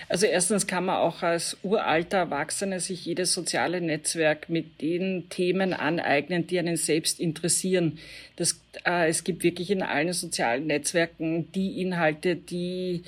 Also 0.09 0.27
erstens 0.27 0.67
kann 0.67 0.85
man 0.85 0.97
auch 0.97 1.23
als 1.23 1.57
uralter 1.63 2.19
Erwachsener 2.19 2.81
sich 2.81 3.05
jedes 3.05 3.33
soziale 3.33 3.81
Netzwerk 3.81 4.49
mit 4.49 4.81
den 4.81 5.29
Themen 5.29 5.73
aneignen, 5.73 6.47
die 6.47 6.59
einen 6.59 6.77
selbst 6.77 7.21
interessieren. 7.21 7.99
Das, 8.37 8.61
äh, 8.85 9.09
es 9.09 9.25
gibt 9.25 9.43
wirklich 9.43 9.71
in 9.71 9.83
allen 9.83 10.13
sozialen 10.13 10.67
Netzwerken 10.67 11.51
die 11.53 11.81
Inhalte, 11.81 12.37
die 12.37 13.05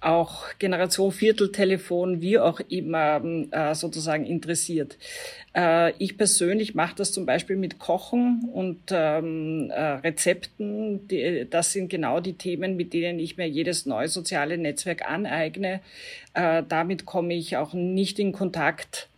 auch 0.00 0.44
Generation 0.58 1.10
Vierteltelefon, 1.10 2.20
wie 2.20 2.38
auch 2.38 2.60
immer 2.68 3.22
äh, 3.50 3.74
sozusagen 3.74 4.26
interessiert. 4.26 4.98
Äh, 5.54 5.92
ich 5.98 6.16
persönlich 6.18 6.74
mache 6.74 6.94
das 6.96 7.12
zum 7.12 7.26
Beispiel 7.26 7.56
mit 7.56 7.78
Kochen 7.78 8.48
und 8.52 8.78
ähm, 8.90 9.70
äh, 9.70 9.80
Rezepten. 9.80 11.08
Die, 11.08 11.46
das 11.48 11.72
sind 11.72 11.88
genau 11.88 12.20
die 12.20 12.34
Themen, 12.34 12.76
mit 12.76 12.92
denen 12.92 13.18
ich 13.18 13.36
mir 13.36 13.48
jedes 13.48 13.86
neue 13.86 14.08
soziale 14.08 14.58
Netzwerk 14.58 15.10
aneigne. 15.10 15.80
Äh, 16.36 16.64
damit 16.68 17.06
komme 17.06 17.34
ich 17.34 17.56
auch 17.56 17.72
nicht 17.72 18.18
in 18.18 18.32
Kontakt 18.32 19.08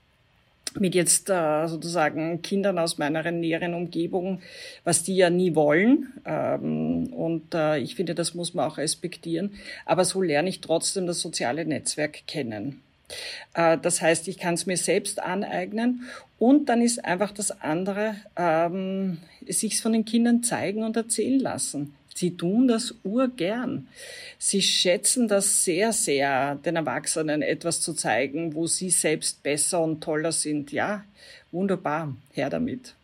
mit 0.78 0.94
jetzt 0.94 1.28
äh, 1.30 1.66
sozusagen 1.66 2.42
Kindern 2.42 2.78
aus 2.78 2.96
meiner 2.96 3.28
näheren 3.32 3.75
Umgebung, 3.75 4.40
was 4.84 5.02
die 5.02 5.16
ja 5.16 5.28
nie 5.28 5.56
wollen. 5.56 6.12
Ähm, 6.25 7.12
und 7.12 7.54
äh, 7.54 7.78
ich 7.78 7.96
finde, 7.96 8.14
das 8.14 8.34
muss 8.34 8.54
man 8.54 8.70
auch 8.70 8.78
respektieren. 8.78 9.54
Aber 9.84 10.04
so 10.04 10.22
lerne 10.22 10.48
ich 10.48 10.60
trotzdem 10.60 11.06
das 11.08 11.20
soziale 11.20 11.64
Netzwerk 11.64 12.25
kennen. 12.28 12.82
Äh, 13.54 13.78
das 13.78 14.00
heißt, 14.00 14.28
ich 14.28 14.38
kann 14.38 14.54
es 14.54 14.66
mir 14.66 14.76
selbst 14.76 15.20
aneignen. 15.20 16.04
Und 16.38 16.68
dann 16.68 16.80
ist 16.80 17.04
einfach 17.04 17.32
das 17.32 17.50
andere, 17.50 18.14
ähm, 18.37 19.18
sich 19.48 19.80
von 19.80 19.92
den 19.92 20.04
Kindern 20.04 20.44
zeigen 20.44 20.84
und 20.84 20.96
erzählen 20.96 21.40
lassen. 21.40 21.94
Sie 22.18 22.37
tun 22.37 22.66
das 22.66 22.96
urgern. 23.04 23.87
Sie 24.38 24.60
schätzen 24.60 25.28
das 25.28 25.64
sehr, 25.64 25.92
sehr, 25.92 26.56
den 26.56 26.75
Erwachsenen 26.75 27.42
etwas 27.42 27.80
zu 27.80 27.94
zeigen, 27.94 28.56
wo 28.56 28.66
sie 28.66 28.90
selbst 28.90 29.44
besser 29.44 29.80
und 29.80 30.02
toller 30.02 30.32
sind. 30.32 30.72
Ja, 30.72 31.04
wunderbar. 31.52 32.16
Her 32.32 32.50
damit. 32.50 32.96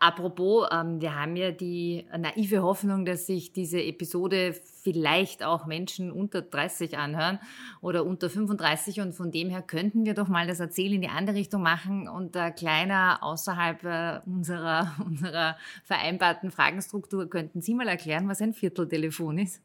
Apropos, 0.00 0.68
ähm, 0.72 1.00
wir 1.00 1.14
haben 1.14 1.36
ja 1.36 1.52
die 1.52 2.04
naive 2.18 2.60
Hoffnung, 2.60 3.04
dass 3.04 3.26
sich 3.26 3.52
diese 3.52 3.80
Episode 3.80 4.56
vielleicht 4.86 5.42
auch 5.42 5.66
Menschen 5.66 6.12
unter 6.12 6.42
30 6.42 6.96
anhören 6.96 7.40
oder 7.80 8.06
unter 8.06 8.30
35 8.30 9.00
und 9.00 9.14
von 9.14 9.32
dem 9.32 9.50
her 9.50 9.60
könnten 9.60 10.04
wir 10.04 10.14
doch 10.14 10.28
mal 10.28 10.46
das 10.46 10.60
Erzählen 10.60 10.92
in 10.92 11.00
die 11.00 11.08
andere 11.08 11.34
Richtung 11.34 11.60
machen 11.60 12.06
und 12.06 12.36
äh, 12.36 12.52
kleiner 12.52 13.18
außerhalb 13.20 13.82
äh, 13.82 14.20
unserer, 14.26 14.94
unserer 15.04 15.56
vereinbarten 15.82 16.52
Fragenstruktur 16.52 17.28
könnten 17.28 17.62
Sie 17.62 17.74
mal 17.74 17.88
erklären, 17.88 18.28
was 18.28 18.40
ein 18.40 18.54
Vierteltelefon 18.54 19.38
ist? 19.38 19.60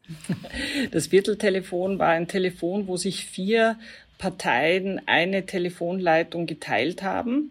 Das 0.90 1.06
Vierteltelefon 1.06 2.00
war 2.00 2.08
ein 2.08 2.26
Telefon, 2.26 2.88
wo 2.88 2.96
sich 2.96 3.24
vier 3.26 3.76
Parteien 4.22 5.00
eine 5.06 5.46
Telefonleitung 5.46 6.46
geteilt 6.46 7.02
haben. 7.02 7.50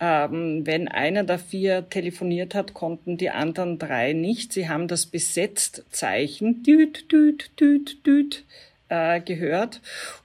Ähm, 0.00 0.66
wenn 0.66 0.86
einer 0.86 1.24
der 1.24 1.38
vier 1.38 1.88
telefoniert 1.88 2.54
hat, 2.54 2.74
konnten 2.74 3.16
die 3.16 3.30
anderen 3.30 3.78
drei 3.78 4.12
nicht. 4.12 4.52
Sie 4.52 4.68
haben 4.68 4.86
das 4.86 5.06
Besetzt-Zeichen 5.06 6.62
düt, 7.10 7.50
düt, 7.58 8.06
düt, 8.06 8.44
äh, 8.88 9.20
gehört. 9.20 9.80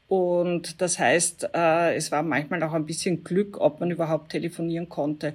Und 0.07 0.81
das 0.81 0.99
heißt, 0.99 1.49
äh, 1.53 1.95
es 1.95 2.11
war 2.11 2.23
manchmal 2.23 2.61
auch 2.63 2.73
ein 2.73 2.85
bisschen 2.85 3.23
Glück, 3.23 3.59
ob 3.59 3.79
man 3.79 3.91
überhaupt 3.91 4.31
telefonieren 4.31 4.89
konnte. 4.89 5.33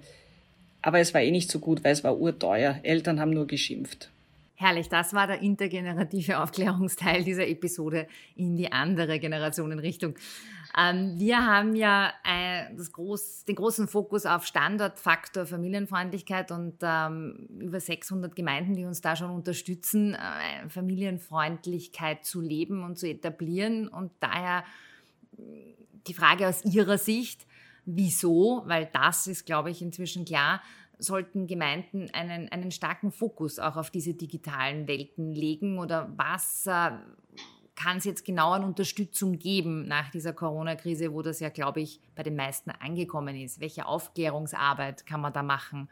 Aber 0.83 1.01
es 1.01 1.13
war 1.13 1.21
eh 1.21 1.31
nicht 1.31 1.51
so 1.51 1.59
gut, 1.59 1.85
weil 1.85 1.93
es 1.93 2.05
war 2.05 2.19
urteuer. 2.19 2.79
Eltern 2.83 3.21
haben 3.21 3.31
nur 3.31 3.47
geschimpft. 3.47 4.11
Herrlich, 4.61 4.91
das 4.91 5.15
war 5.15 5.27
der 5.27 5.41
intergenerative 5.41 6.39
Aufklärungsteil 6.39 7.25
dieser 7.25 7.49
Episode 7.49 8.07
in 8.37 8.57
die 8.57 8.71
andere 8.71 9.19
Generationenrichtung. 9.19 10.17
Ähm, 10.77 11.15
wir 11.17 11.47
haben 11.47 11.75
ja 11.75 12.13
äh, 12.25 12.67
groß, 12.93 13.47
den 13.47 13.55
großen 13.55 13.89
Fokus 13.89 14.27
auf 14.27 14.45
Standortfaktor 14.45 15.47
Familienfreundlichkeit 15.47 16.53
und 16.53 16.75
ähm, 16.83 17.49
über 17.59 17.81
600 17.81 18.37
Gemeinden, 18.37 18.75
die 18.75 18.85
uns 18.85 19.01
da 19.01 19.17
schon 19.17 19.31
unterstützen, 19.31 20.13
äh, 20.13 20.69
Familienfreundlichkeit 20.69 22.27
zu 22.27 22.43
leben 22.43 22.85
und 22.85 22.99
zu 22.99 23.09
etablieren. 23.09 23.89
Und 23.89 24.13
daher 24.21 24.63
die 26.07 26.13
Frage 26.13 26.47
aus 26.47 26.67
Ihrer 26.67 26.99
Sicht, 26.99 27.47
wieso, 27.87 28.63
weil 28.67 28.91
das 28.93 29.27
ist, 29.27 29.47
glaube 29.47 29.71
ich, 29.71 29.81
inzwischen 29.81 30.27
klar, 30.27 30.61
sollten 31.01 31.47
Gemeinden 31.47 32.09
einen, 32.13 32.49
einen 32.51 32.71
starken 32.71 33.11
Fokus 33.11 33.59
auch 33.59 33.77
auf 33.77 33.91
diese 33.91 34.15
digitalen 34.15 34.87
Welten 34.87 35.33
legen 35.33 35.79
oder 35.79 36.13
was 36.17 36.67
äh, 36.67 36.91
kann 37.75 37.97
es 37.97 38.05
jetzt 38.05 38.25
genau 38.25 38.53
an 38.53 38.65
Unterstützung 38.65 39.39
geben 39.39 39.89
nach 39.89 40.11
dieser 40.11 40.35
Corona-Krise, 40.35 41.13
wo 41.15 41.23
das 41.23 41.41
ja, 41.41 41.49
glaube 41.49 41.81
ich, 41.81 42.01
bei 42.15 42.23
den 42.23 42.37
meisten 42.37 42.71
angekommen 42.71 43.37
ist? 43.37 43.61
Welche 43.61 43.87
Aufklärungsarbeit 43.87 45.07
kann 45.07 45.23
man 45.23 45.33
da 45.33 45.43
machen? 45.43 45.89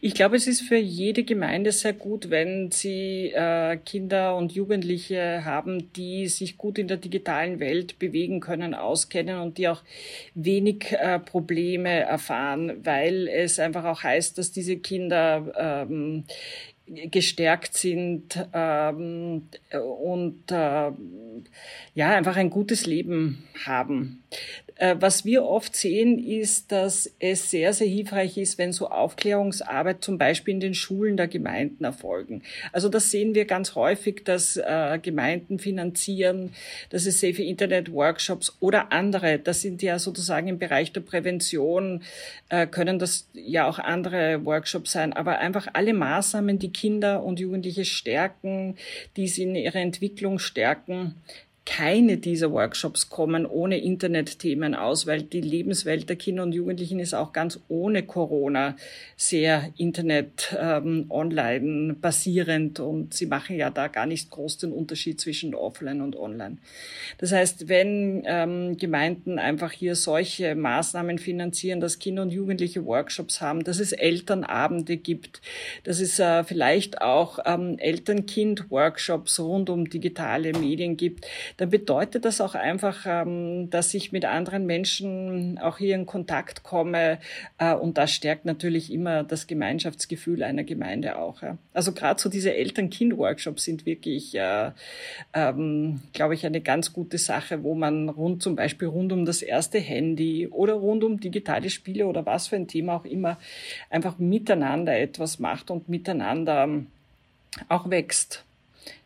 Ich 0.00 0.14
glaube, 0.14 0.36
es 0.36 0.46
ist 0.46 0.62
für 0.62 0.76
jede 0.76 1.24
Gemeinde 1.24 1.72
sehr 1.72 1.92
gut, 1.92 2.30
wenn 2.30 2.70
sie 2.70 3.32
äh, 3.34 3.76
Kinder 3.76 4.36
und 4.36 4.52
Jugendliche 4.52 5.44
haben, 5.44 5.92
die 5.92 6.28
sich 6.28 6.58
gut 6.58 6.78
in 6.78 6.88
der 6.88 6.96
digitalen 6.96 7.60
Welt 7.60 7.98
bewegen 7.98 8.40
können, 8.40 8.74
auskennen 8.74 9.38
und 9.40 9.58
die 9.58 9.68
auch 9.68 9.82
wenig 10.34 10.92
äh, 10.92 11.18
Probleme 11.18 11.90
erfahren, 12.00 12.84
weil 12.84 13.28
es 13.28 13.58
einfach 13.58 13.84
auch 13.84 14.02
heißt, 14.02 14.38
dass 14.38 14.52
diese 14.52 14.76
Kinder 14.76 15.52
ähm, 15.86 16.24
gestärkt 16.86 17.76
sind 17.76 18.46
ähm, 18.52 19.48
und 19.72 20.50
äh, 20.50 20.90
ja 21.94 22.10
einfach 22.10 22.36
ein 22.36 22.50
gutes 22.50 22.86
Leben 22.86 23.44
haben. 23.64 24.22
Äh, 24.80 24.96
was 24.98 25.26
wir 25.26 25.44
oft 25.44 25.76
sehen, 25.76 26.18
ist, 26.18 26.72
dass 26.72 27.12
es 27.18 27.50
sehr, 27.50 27.74
sehr 27.74 27.86
hilfreich 27.86 28.38
ist, 28.38 28.56
wenn 28.56 28.72
so 28.72 28.88
Aufklärungsarbeit 28.88 30.02
zum 30.02 30.16
Beispiel 30.16 30.54
in 30.54 30.60
den 30.60 30.72
Schulen 30.72 31.18
der 31.18 31.28
Gemeinden 31.28 31.84
erfolgen. 31.84 32.42
Also 32.72 32.88
das 32.88 33.10
sehen 33.10 33.34
wir 33.34 33.44
ganz 33.44 33.74
häufig, 33.74 34.24
dass 34.24 34.56
äh, 34.56 34.98
Gemeinden 35.02 35.58
finanzieren, 35.58 36.54
dass 36.88 37.04
es 37.04 37.20
Safe 37.20 37.42
Internet 37.42 37.92
Workshops 37.92 38.56
oder 38.60 38.90
andere, 38.90 39.38
das 39.38 39.60
sind 39.60 39.82
ja 39.82 39.98
sozusagen 39.98 40.48
im 40.48 40.58
Bereich 40.58 40.92
der 40.92 41.02
Prävention, 41.02 42.02
äh, 42.48 42.66
können 42.66 42.98
das 42.98 43.28
ja 43.34 43.68
auch 43.68 43.78
andere 43.78 44.46
Workshops 44.46 44.92
sein, 44.92 45.12
aber 45.12 45.40
einfach 45.40 45.66
alle 45.74 45.92
Maßnahmen, 45.92 46.58
die 46.58 46.72
Kinder 46.72 47.22
und 47.22 47.38
Jugendliche 47.38 47.84
stärken, 47.84 48.78
die 49.18 49.28
sie 49.28 49.42
in 49.42 49.56
ihrer 49.56 49.80
Entwicklung 49.80 50.38
stärken, 50.38 51.16
keine 51.66 52.16
dieser 52.16 52.50
Workshops 52.52 53.10
kommen 53.10 53.46
ohne 53.46 53.78
Internetthemen 53.78 54.74
aus, 54.74 55.06
weil 55.06 55.22
die 55.22 55.40
Lebenswelt 55.40 56.08
der 56.08 56.16
Kinder 56.16 56.42
und 56.42 56.52
Jugendlichen 56.52 56.98
ist 56.98 57.14
auch 57.14 57.32
ganz 57.32 57.60
ohne 57.68 58.02
Corona 58.02 58.76
sehr 59.16 59.70
Internet 59.76 60.56
ähm, 60.58 61.06
online 61.10 61.94
basierend 62.00 62.80
und 62.80 63.14
sie 63.14 63.26
machen 63.26 63.56
ja 63.56 63.70
da 63.70 63.88
gar 63.88 64.06
nicht 64.06 64.30
groß 64.30 64.58
den 64.58 64.72
Unterschied 64.72 65.20
zwischen 65.20 65.54
offline 65.54 66.00
und 66.00 66.16
online. 66.16 66.56
Das 67.18 67.30
heißt, 67.30 67.68
wenn 67.68 68.22
ähm, 68.26 68.76
Gemeinden 68.78 69.38
einfach 69.38 69.70
hier 69.70 69.94
solche 69.96 70.54
Maßnahmen 70.54 71.18
finanzieren, 71.18 71.80
dass 71.80 71.98
Kinder 71.98 72.22
und 72.22 72.30
Jugendliche 72.30 72.84
Workshops 72.86 73.40
haben, 73.40 73.64
dass 73.64 73.80
es 73.80 73.92
Elternabende 73.92 74.96
gibt, 74.96 75.40
dass 75.84 76.00
es 76.00 76.18
äh, 76.18 76.42
vielleicht 76.42 77.02
auch 77.02 77.38
ähm, 77.44 77.78
Eltern-Kind-Workshops 77.78 79.38
rund 79.38 79.70
um 79.70 79.88
digitale 79.88 80.52
Medien 80.52 80.96
gibt, 80.96 81.26
dann 81.60 81.68
bedeutet 81.68 82.24
das 82.24 82.40
auch 82.40 82.54
einfach, 82.54 83.04
ähm, 83.04 83.68
dass 83.68 83.92
ich 83.92 84.12
mit 84.12 84.24
anderen 84.24 84.64
Menschen 84.64 85.58
auch 85.58 85.76
hier 85.76 85.94
in 85.94 86.06
Kontakt 86.06 86.62
komme. 86.62 87.18
Äh, 87.58 87.74
und 87.74 87.98
das 87.98 88.12
stärkt 88.12 88.46
natürlich 88.46 88.90
immer 88.90 89.24
das 89.24 89.46
Gemeinschaftsgefühl 89.46 90.42
einer 90.42 90.64
Gemeinde 90.64 91.18
auch. 91.18 91.42
Also 91.74 91.92
gerade 91.92 92.18
so 92.18 92.30
diese 92.30 92.54
Eltern-Kind-Workshops 92.54 93.64
sind 93.64 93.84
wirklich, 93.84 94.34
äh, 94.34 94.70
ähm, 95.34 96.00
glaube 96.14 96.32
ich, 96.32 96.46
eine 96.46 96.62
ganz 96.62 96.94
gute 96.94 97.18
Sache, 97.18 97.62
wo 97.62 97.74
man 97.74 98.08
rund 98.08 98.42
zum 98.42 98.56
Beispiel 98.56 98.88
rund 98.88 99.12
um 99.12 99.26
das 99.26 99.42
erste 99.42 99.78
Handy 99.78 100.48
oder 100.48 100.72
rund 100.72 101.04
um 101.04 101.20
digitale 101.20 101.68
Spiele 101.68 102.06
oder 102.06 102.24
was 102.24 102.48
für 102.48 102.56
ein 102.56 102.68
Thema 102.68 102.96
auch 102.96 103.04
immer 103.04 103.38
einfach 103.90 104.18
miteinander 104.18 104.98
etwas 104.98 105.38
macht 105.38 105.70
und 105.70 105.90
miteinander 105.90 106.64
ähm, 106.64 106.86
auch 107.68 107.90
wächst. 107.90 108.46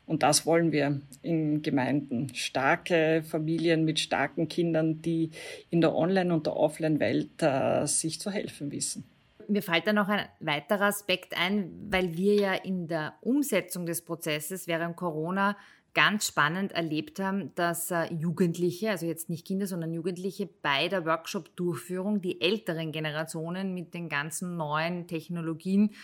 Und 0.07 0.23
das 0.23 0.45
wollen 0.45 0.71
wir 0.73 1.01
in 1.23 1.63
Gemeinden. 1.63 2.35
Starke 2.35 3.23
Familien 3.27 3.85
mit 3.85 3.99
starken 3.99 4.49
Kindern, 4.49 5.01
die 5.01 5.31
in 5.71 5.81
der 5.81 5.95
Online- 5.95 6.35
und 6.35 6.47
der 6.47 6.57
Offline-Welt 6.57 7.43
äh, 7.43 7.87
sich 7.87 8.21
zu 8.21 8.31
helfen 8.31 8.71
wissen. 8.71 9.05
Mir 9.49 9.63
fällt 9.63 9.87
da 9.87 9.93
noch 9.93 10.09
ein 10.09 10.27
weiterer 10.41 10.87
Aspekt 10.87 11.39
ein, 11.39 11.71
weil 11.91 12.17
wir 12.17 12.35
ja 12.35 12.55
in 12.55 12.89
der 12.89 13.15
Umsetzung 13.21 13.87
des 13.87 14.03
Prozesses 14.03 14.67
während 14.67 14.97
Corona 14.97 15.57
ganz 15.95 16.27
spannend 16.27 16.73
erlebt 16.73 17.21
haben, 17.21 17.55
dass 17.55 17.91
äh, 17.91 18.13
Jugendliche, 18.13 18.91
also 18.91 19.07
jetzt 19.07 19.31
nicht 19.31 19.47
Kinder, 19.47 19.67
sondern 19.67 19.93
Jugendliche 19.93 20.49
bei 20.61 20.89
der 20.89 21.07
Workshop-Durchführung 21.07 22.21
die 22.21 22.41
älteren 22.41 22.91
Generationen 22.91 23.75
mit 23.75 23.95
den 23.95 24.09
ganzen 24.09 24.57
neuen 24.57 25.07
Technologien, 25.07 25.95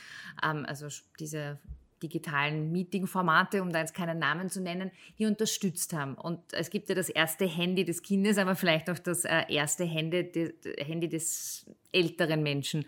ähm, 0.44 0.64
also 0.66 0.86
diese 1.18 1.58
digitalen 2.02 2.72
Meeting-Formate, 2.72 3.62
um 3.62 3.72
da 3.72 3.80
jetzt 3.80 3.94
keinen 3.94 4.18
Namen 4.18 4.48
zu 4.48 4.60
nennen, 4.60 4.90
die 5.18 5.26
unterstützt 5.26 5.92
haben. 5.92 6.14
Und 6.14 6.40
es 6.52 6.70
gibt 6.70 6.88
ja 6.88 6.94
das 6.94 7.08
erste 7.08 7.46
Handy 7.46 7.84
des 7.84 8.02
Kindes, 8.02 8.38
aber 8.38 8.54
vielleicht 8.54 8.90
auch 8.90 8.98
das 8.98 9.24
äh, 9.24 9.42
erste 9.48 9.84
Handy, 9.84 10.52
Handy 10.78 11.08
des 11.08 11.66
älteren 11.92 12.42
Menschen. 12.42 12.84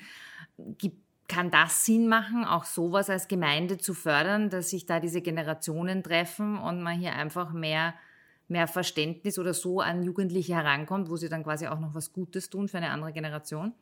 kann 1.29 1.51
das 1.51 1.85
Sinn 1.85 2.09
machen, 2.09 2.45
auch 2.45 2.65
sowas 2.65 3.09
als 3.09 3.29
Gemeinde 3.29 3.79
zu 3.79 3.95
fördern, 3.95 4.51
dass 4.51 4.71
sich 4.71 4.87
da 4.87 5.01
diese 5.01 5.23
Generationen 5.23 6.03
treffen 6.03 6.59
und 6.59 6.83
man 6.83 6.99
hier 6.99 7.15
einfach 7.15 7.53
mehr, 7.53 7.95
mehr 8.49 8.67
Verständnis 8.67 9.39
oder 9.39 9.55
so 9.55 9.81
an 9.81 10.03
Jugendliche 10.03 10.55
herankommt, 10.55 11.09
wo 11.09 11.17
sie 11.17 11.29
dann 11.29 11.43
quasi 11.43 11.69
auch 11.69 11.81
noch 11.81 11.95
was 11.95 12.13
Gutes 12.13 12.51
tun 12.51 12.69
für 12.69 12.79
eine 12.79 12.91
andere 12.91 13.13
Generation? 13.13 13.73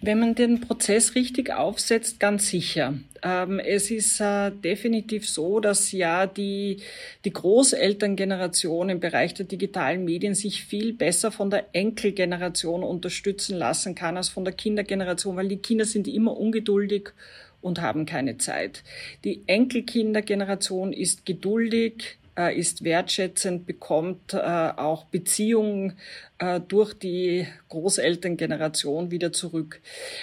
Wenn 0.00 0.20
man 0.20 0.34
den 0.34 0.60
Prozess 0.60 1.14
richtig 1.14 1.52
aufsetzt, 1.52 2.20
ganz 2.20 2.48
sicher. 2.48 2.94
Ähm, 3.22 3.58
es 3.58 3.90
ist 3.90 4.20
äh, 4.20 4.50
definitiv 4.50 5.28
so, 5.28 5.60
dass 5.60 5.92
ja 5.92 6.26
die, 6.26 6.78
die 7.24 7.32
Großelterngeneration 7.32 8.88
im 8.88 9.00
Bereich 9.00 9.34
der 9.34 9.46
digitalen 9.46 10.04
Medien 10.04 10.34
sich 10.34 10.64
viel 10.64 10.92
besser 10.92 11.32
von 11.32 11.50
der 11.50 11.66
Enkelgeneration 11.72 12.82
unterstützen 12.82 13.56
lassen 13.56 13.94
kann 13.94 14.16
als 14.16 14.28
von 14.28 14.44
der 14.44 14.54
Kindergeneration, 14.54 15.36
weil 15.36 15.48
die 15.48 15.58
Kinder 15.58 15.84
sind 15.84 16.06
immer 16.06 16.36
ungeduldig 16.36 17.10
und 17.60 17.80
haben 17.80 18.06
keine 18.06 18.38
Zeit. 18.38 18.84
Die 19.24 19.42
Enkelkindergeneration 19.46 20.92
ist 20.92 21.26
geduldig, 21.26 22.18
äh, 22.38 22.56
ist 22.56 22.84
wertschätzend, 22.84 23.66
bekommt 23.66 24.34
äh, 24.34 24.36
auch 24.36 25.04
Beziehungen 25.06 25.94
durch 26.68 26.92
die 26.92 27.46
Großelterngeneration 27.70 29.10
wieder 29.10 29.32
zurück. 29.32 29.80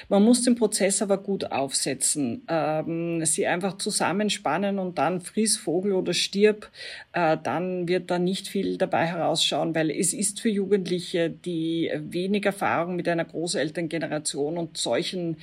Man 0.09 0.23
muss 0.23 0.43
den 0.43 0.55
Prozess 0.55 1.01
aber 1.01 1.17
gut 1.17 1.51
aufsetzen, 1.51 2.43
ähm, 2.47 3.25
sie 3.25 3.47
einfach 3.47 3.77
zusammenspannen 3.79 4.77
und 4.77 4.99
dann 4.99 5.21
friss 5.21 5.57
Vogel 5.57 5.93
oder 5.93 6.13
stirb, 6.13 6.69
äh, 7.13 7.37
dann 7.41 7.87
wird 7.87 8.11
da 8.11 8.19
nicht 8.19 8.47
viel 8.47 8.77
dabei 8.77 9.07
herausschauen, 9.07 9.73
weil 9.73 9.89
es 9.89 10.13
ist 10.13 10.39
für 10.39 10.49
Jugendliche, 10.49 11.31
die 11.31 11.91
wenig 11.95 12.45
Erfahrung 12.45 12.95
mit 12.95 13.07
einer 13.07 13.25
Großelterngeneration 13.25 14.57
und 14.57 14.77
solchen 14.77 15.37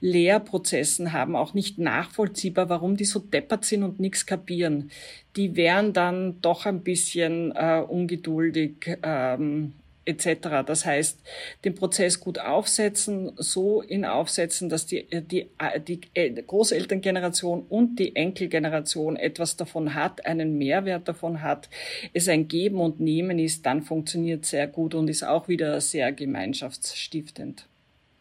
Lehrprozessen 0.00 1.12
haben, 1.12 1.34
auch 1.34 1.54
nicht 1.54 1.78
nachvollziehbar, 1.78 2.68
warum 2.68 2.96
die 2.96 3.04
so 3.04 3.18
deppert 3.18 3.64
sind 3.64 3.82
und 3.82 3.98
nichts 3.98 4.24
kapieren. 4.26 4.90
Die 5.36 5.56
wären 5.56 5.92
dann 5.92 6.40
doch 6.42 6.66
ein 6.66 6.82
bisschen 6.82 7.52
äh, 7.56 7.82
ungeduldig. 7.86 8.98
Ähm, 9.02 9.72
etc. 10.04 10.64
Das 10.66 10.84
heißt, 10.84 11.20
den 11.64 11.74
Prozess 11.74 12.20
gut 12.20 12.38
aufsetzen, 12.38 13.32
so 13.36 13.82
in 13.82 14.04
aufsetzen, 14.04 14.68
dass 14.68 14.86
die, 14.86 15.06
die, 15.10 15.48
die 15.86 16.00
Großelterngeneration 16.46 17.64
und 17.68 17.96
die 17.96 18.16
Enkelgeneration 18.16 19.16
etwas 19.16 19.56
davon 19.56 19.94
hat, 19.94 20.26
einen 20.26 20.58
Mehrwert 20.58 21.08
davon 21.08 21.42
hat, 21.42 21.68
es 22.12 22.28
ein 22.28 22.48
Geben 22.48 22.80
und 22.80 23.00
Nehmen 23.00 23.38
ist, 23.38 23.66
dann 23.66 23.82
funktioniert 23.82 24.44
sehr 24.44 24.66
gut 24.66 24.94
und 24.94 25.08
ist 25.08 25.22
auch 25.22 25.48
wieder 25.48 25.80
sehr 25.80 26.12
gemeinschaftsstiftend. 26.12 27.66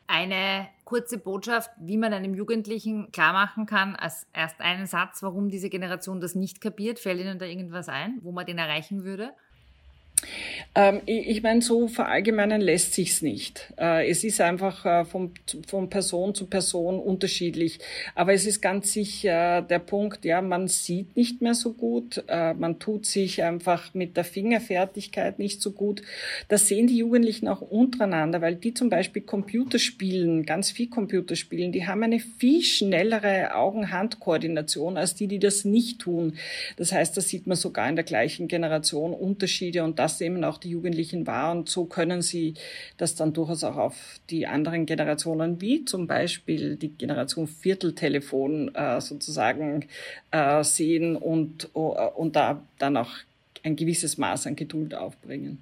Eine 0.07 0.67
kurze 0.83 1.17
Botschaft, 1.17 1.71
wie 1.79 1.95
man 1.95 2.11
einem 2.11 2.35
Jugendlichen 2.35 3.13
klar 3.13 3.31
machen 3.31 3.65
kann, 3.65 3.95
als 3.95 4.27
erst 4.33 4.59
einen 4.59 4.85
Satz, 4.85 5.23
warum 5.23 5.49
diese 5.49 5.69
Generation 5.69 6.19
das 6.19 6.35
nicht 6.35 6.59
kapiert. 6.59 6.99
Fällt 6.99 7.21
Ihnen 7.21 7.39
da 7.39 7.45
irgendwas 7.45 7.87
ein, 7.87 8.19
wo 8.21 8.33
man 8.33 8.45
den 8.45 8.57
erreichen 8.57 9.05
würde? 9.05 9.31
Ähm, 10.73 11.01
ich, 11.05 11.27
ich 11.27 11.43
meine, 11.43 11.61
so 11.61 11.87
verallgemeinern 11.87 12.61
lässt 12.61 12.93
sich's 12.93 13.21
nicht. 13.21 13.73
Äh, 13.77 14.09
es 14.09 14.23
ist 14.23 14.39
einfach 14.39 14.85
äh, 14.85 15.05
von, 15.05 15.31
von 15.67 15.89
Person 15.89 16.33
zu 16.33 16.45
Person 16.45 16.99
unterschiedlich. 16.99 17.79
Aber 18.15 18.33
es 18.33 18.45
ist 18.45 18.61
ganz 18.61 18.93
sicher 18.93 19.61
der 19.61 19.79
Punkt, 19.79 20.23
ja, 20.23 20.41
man 20.41 20.67
sieht 20.67 21.15
nicht 21.17 21.41
mehr 21.41 21.55
so 21.55 21.73
gut, 21.73 22.23
äh, 22.27 22.53
man 22.53 22.79
tut 22.79 23.05
sich 23.05 23.43
einfach 23.43 23.93
mit 23.93 24.15
der 24.15 24.23
Fingerfertigkeit 24.23 25.39
nicht 25.39 25.61
so 25.61 25.71
gut. 25.71 26.03
Das 26.47 26.67
sehen 26.67 26.87
die 26.87 26.97
Jugendlichen 26.97 27.47
auch 27.47 27.61
untereinander, 27.61 28.41
weil 28.41 28.55
die 28.55 28.73
zum 28.73 28.89
Beispiel 28.89 29.23
Computerspielen, 29.23 30.45
ganz 30.45 30.71
viel 30.71 30.89
Computerspielen, 30.89 31.71
die 31.71 31.85
haben 31.85 32.03
eine 32.03 32.19
viel 32.19 32.63
schnellere 32.63 33.55
Augen-Hand-Koordination 33.55 34.97
als 34.97 35.15
die, 35.15 35.27
die 35.27 35.39
das 35.39 35.65
nicht 35.65 35.99
tun. 35.99 36.37
Das 36.77 36.93
heißt, 36.93 37.15
da 37.17 37.21
sieht 37.21 37.47
man 37.47 37.57
sogar 37.57 37.89
in 37.89 37.95
der 37.95 38.05
gleichen 38.05 38.47
Generation 38.47 39.13
Unterschiede 39.13 39.83
und 39.83 39.99
das 39.99 40.10
nehmen 40.19 40.43
auch 40.43 40.57
die 40.57 40.69
Jugendlichen 40.69 41.27
wahr 41.27 41.51
und 41.51 41.69
so 41.69 41.85
können 41.85 42.21
sie 42.21 42.55
das 42.97 43.15
dann 43.15 43.33
durchaus 43.33 43.63
auch 43.63 43.77
auf 43.77 44.19
die 44.29 44.47
anderen 44.47 44.85
Generationen, 44.85 45.61
wie 45.61 45.85
zum 45.85 46.07
Beispiel 46.07 46.75
die 46.75 46.89
Generation 46.89 47.47
Vierteltelefon 47.47 48.73
äh, 48.75 49.01
sozusagen 49.01 49.87
äh, 50.31 50.63
sehen 50.63 51.15
und, 51.15 51.69
äh, 51.73 51.79
und 51.79 52.35
da 52.35 52.61
dann 52.77 52.97
auch 52.97 53.11
ein 53.63 53.75
gewisses 53.75 54.17
Maß 54.17 54.47
an 54.47 54.55
Geduld 54.55 54.95
aufbringen. 54.95 55.61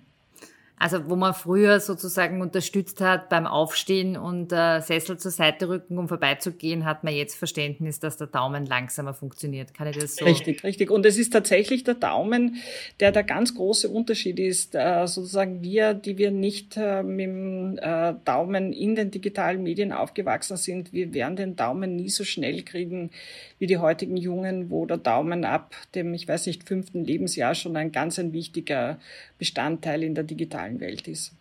Also 0.79 1.09
wo 1.09 1.15
man 1.15 1.33
früher 1.33 1.79
sozusagen 1.79 2.41
unterstützt 2.41 3.01
hat 3.01 3.29
beim 3.29 3.45
Aufstehen 3.45 4.17
und 4.17 4.51
äh, 4.51 4.79
Sessel 4.79 5.17
zur 5.17 5.31
Seite 5.31 5.69
rücken, 5.69 5.97
um 5.97 6.07
vorbeizugehen, 6.07 6.85
hat 6.85 7.03
man 7.03 7.13
jetzt 7.13 7.35
Verständnis, 7.35 7.99
dass 7.99 8.17
der 8.17 8.27
Daumen 8.27 8.65
langsamer 8.65 9.13
funktioniert. 9.13 9.73
Kann 9.73 9.87
ich 9.87 9.97
das 9.97 10.15
so? 10.15 10.25
Richtig, 10.25 10.63
richtig. 10.63 10.89
Und 10.89 11.05
es 11.05 11.17
ist 11.17 11.31
tatsächlich 11.31 11.83
der 11.83 11.95
Daumen, 11.95 12.57
der 12.99 13.11
der 13.11 13.23
ganz 13.23 13.53
große 13.55 13.89
Unterschied 13.89 14.39
ist. 14.39 14.73
Äh, 14.73 15.05
sozusagen 15.05 15.61
wir, 15.61 15.93
die 15.93 16.17
wir 16.17 16.31
nicht 16.31 16.77
äh, 16.77 17.03
mit 17.03 17.27
dem 17.27 17.77
äh, 17.77 18.13
Daumen 18.25 18.71
in 18.71 18.95
den 18.95 19.11
digitalen 19.11 19.61
Medien 19.63 19.91
aufgewachsen 19.91 20.57
sind, 20.57 20.93
wir 20.93 21.13
werden 21.13 21.35
den 21.35 21.55
Daumen 21.55 21.95
nie 21.95 22.09
so 22.09 22.23
schnell 22.23 22.63
kriegen 22.63 23.11
wie 23.57 23.67
die 23.67 23.77
heutigen 23.77 24.15
Jungen, 24.15 24.69
wo 24.69 24.85
der 24.85 24.97
Daumen 24.97 25.43
ab 25.43 25.75
dem, 25.93 26.13
ich 26.13 26.27
weiß 26.27 26.47
nicht, 26.47 26.63
fünften 26.63 27.03
Lebensjahr 27.03 27.55
schon 27.55 27.75
ein 27.75 27.91
ganz 27.91 28.17
ein 28.17 28.31
wichtiger 28.31 28.99
Bestandteil 29.37 30.03
in 30.03 30.15
der 30.15 30.23
digitalen 30.23 30.68
Welt 30.77 31.07
ist. 31.07 31.33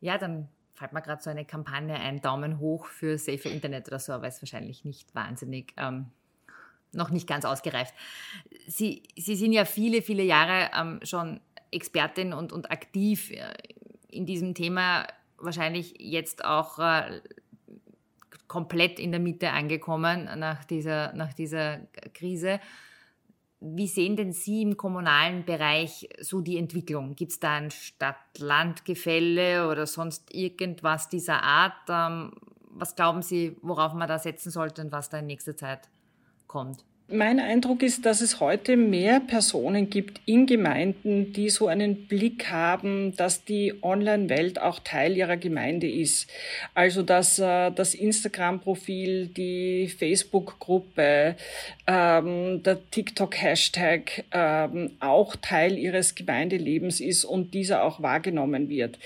Ja, 0.00 0.18
dann 0.18 0.48
fällt 0.74 0.92
mir 0.92 1.02
gerade 1.02 1.22
so 1.22 1.30
eine 1.30 1.44
Kampagne 1.44 1.94
ein, 1.94 2.22
Daumen 2.22 2.58
hoch 2.58 2.86
für 2.86 3.18
Safer 3.18 3.50
Internet 3.50 3.88
oder 3.88 3.98
so, 3.98 4.12
aber 4.12 4.28
ist 4.28 4.40
wahrscheinlich 4.40 4.84
nicht 4.84 5.14
wahnsinnig, 5.14 5.74
ähm, 5.76 6.06
noch 6.92 7.10
nicht 7.10 7.26
ganz 7.26 7.44
ausgereift. 7.44 7.94
Sie, 8.66 9.02
Sie 9.16 9.36
sind 9.36 9.52
ja 9.52 9.64
viele, 9.64 10.02
viele 10.02 10.22
Jahre 10.22 10.70
ähm, 10.78 11.00
schon 11.02 11.40
Expertin 11.70 12.32
und, 12.32 12.52
und 12.52 12.70
aktiv 12.70 13.30
äh, 13.30 13.52
in 14.08 14.26
diesem 14.26 14.54
Thema, 14.54 15.06
wahrscheinlich 15.38 15.94
jetzt 15.98 16.44
auch 16.44 16.78
äh, 16.78 17.20
komplett 18.48 18.98
in 18.98 19.12
der 19.12 19.20
Mitte 19.20 19.50
angekommen 19.50 20.28
nach 20.38 20.64
dieser, 20.64 21.12
nach 21.12 21.32
dieser 21.32 21.80
Krise. 22.14 22.58
Wie 23.60 23.86
sehen 23.86 24.16
denn 24.16 24.32
Sie 24.32 24.62
im 24.62 24.76
kommunalen 24.76 25.44
Bereich 25.44 26.08
so 26.20 26.40
die 26.40 26.56
Entwicklung? 26.56 27.14
Gibt 27.14 27.32
es 27.32 27.40
da 27.40 27.56
ein 27.56 27.70
Stadt-Land-Gefälle 27.70 29.68
oder 29.68 29.86
sonst 29.86 30.34
irgendwas 30.34 31.08
dieser 31.08 31.42
Art? 31.42 31.74
Ähm, 31.88 32.32
was 32.70 32.96
glauben 32.96 33.22
Sie, 33.22 33.56
worauf 33.60 33.92
man 33.92 34.08
da 34.08 34.18
setzen 34.18 34.50
sollte 34.50 34.82
und 34.82 34.92
was 34.92 35.10
da 35.10 35.18
in 35.18 35.26
nächster 35.26 35.56
Zeit 35.56 35.90
kommt? 36.46 36.84
Mein 37.12 37.40
Eindruck 37.40 37.82
ist, 37.82 38.06
dass 38.06 38.20
es 38.20 38.38
heute 38.38 38.76
mehr 38.76 39.18
Personen 39.18 39.90
gibt 39.90 40.20
in 40.26 40.46
Gemeinden, 40.46 41.32
die 41.32 41.50
so 41.50 41.66
einen 41.66 42.06
Blick 42.06 42.50
haben, 42.50 43.16
dass 43.16 43.44
die 43.44 43.74
Online-Welt 43.82 44.62
auch 44.62 44.78
Teil 44.78 45.16
ihrer 45.16 45.36
Gemeinde 45.36 45.90
ist. 45.90 46.30
Also 46.72 47.02
dass 47.02 47.40
äh, 47.40 47.72
das 47.72 47.94
Instagram-Profil, 47.94 49.26
die 49.26 49.88
Facebook-Gruppe, 49.88 51.34
ähm, 51.88 52.62
der 52.62 52.78
TikTok-Hashtag 52.92 54.24
ähm, 54.30 54.92
auch 55.00 55.34
Teil 55.34 55.78
ihres 55.78 56.14
Gemeindelebens 56.14 57.00
ist 57.00 57.24
und 57.24 57.54
dieser 57.54 57.82
auch 57.82 58.00
wahrgenommen 58.00 58.68
wird. 58.68 59.00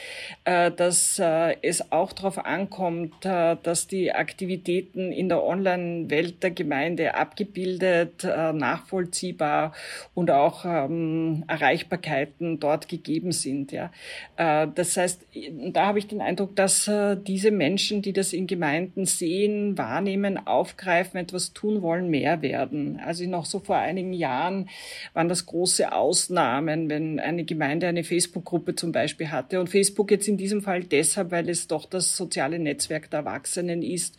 Äh, 0.44 0.70
dass 0.72 1.18
äh, 1.18 1.56
es 1.62 1.90
auch 1.90 2.12
darauf 2.12 2.36
ankommt, 2.36 3.24
äh, 3.24 3.56
dass 3.62 3.86
die 3.86 4.12
Aktivitäten 4.12 5.10
in 5.10 5.30
der 5.30 5.42
Online-Welt 5.42 6.42
der 6.42 6.50
Gemeinde 6.50 7.14
abgebildet 7.14 7.93
äh, 8.02 8.52
nachvollziehbar 8.52 9.72
und 10.14 10.30
auch 10.30 10.64
ähm, 10.64 11.44
Erreichbarkeiten 11.48 12.60
dort 12.60 12.88
gegeben 12.88 13.32
sind. 13.32 13.72
Äh, 13.72 13.88
das 14.36 14.96
heißt, 14.96 15.26
da 15.72 15.86
habe 15.86 15.98
ich 15.98 16.06
den 16.06 16.20
Eindruck, 16.20 16.56
dass 16.56 16.88
äh, 16.88 17.16
diese 17.16 17.50
Menschen, 17.50 18.02
die 18.02 18.12
das 18.12 18.32
in 18.32 18.46
Gemeinden 18.46 19.06
sehen, 19.06 19.76
wahrnehmen, 19.78 20.46
aufgreifen, 20.46 21.18
etwas 21.18 21.52
tun 21.52 21.82
wollen, 21.82 22.08
mehr 22.08 22.42
werden. 22.42 23.00
Also 23.04 23.24
noch 23.26 23.46
so 23.46 23.58
vor 23.58 23.76
einigen 23.76 24.12
Jahren 24.12 24.68
waren 25.12 25.28
das 25.28 25.46
große 25.46 25.92
Ausnahmen, 25.92 26.88
wenn 26.90 27.20
eine 27.20 27.44
Gemeinde 27.44 27.86
eine 27.86 28.04
Facebook-Gruppe 28.04 28.74
zum 28.74 28.92
Beispiel 28.92 29.30
hatte. 29.30 29.60
Und 29.60 29.68
Facebook 29.68 30.10
jetzt 30.10 30.28
in 30.28 30.36
diesem 30.36 30.62
Fall 30.62 30.84
deshalb, 30.84 31.30
weil 31.30 31.48
es 31.48 31.68
doch 31.68 31.86
das 31.86 32.16
soziale 32.16 32.58
Netzwerk 32.58 33.10
der 33.10 33.20
Erwachsenen 33.20 33.82
ist 33.82 34.18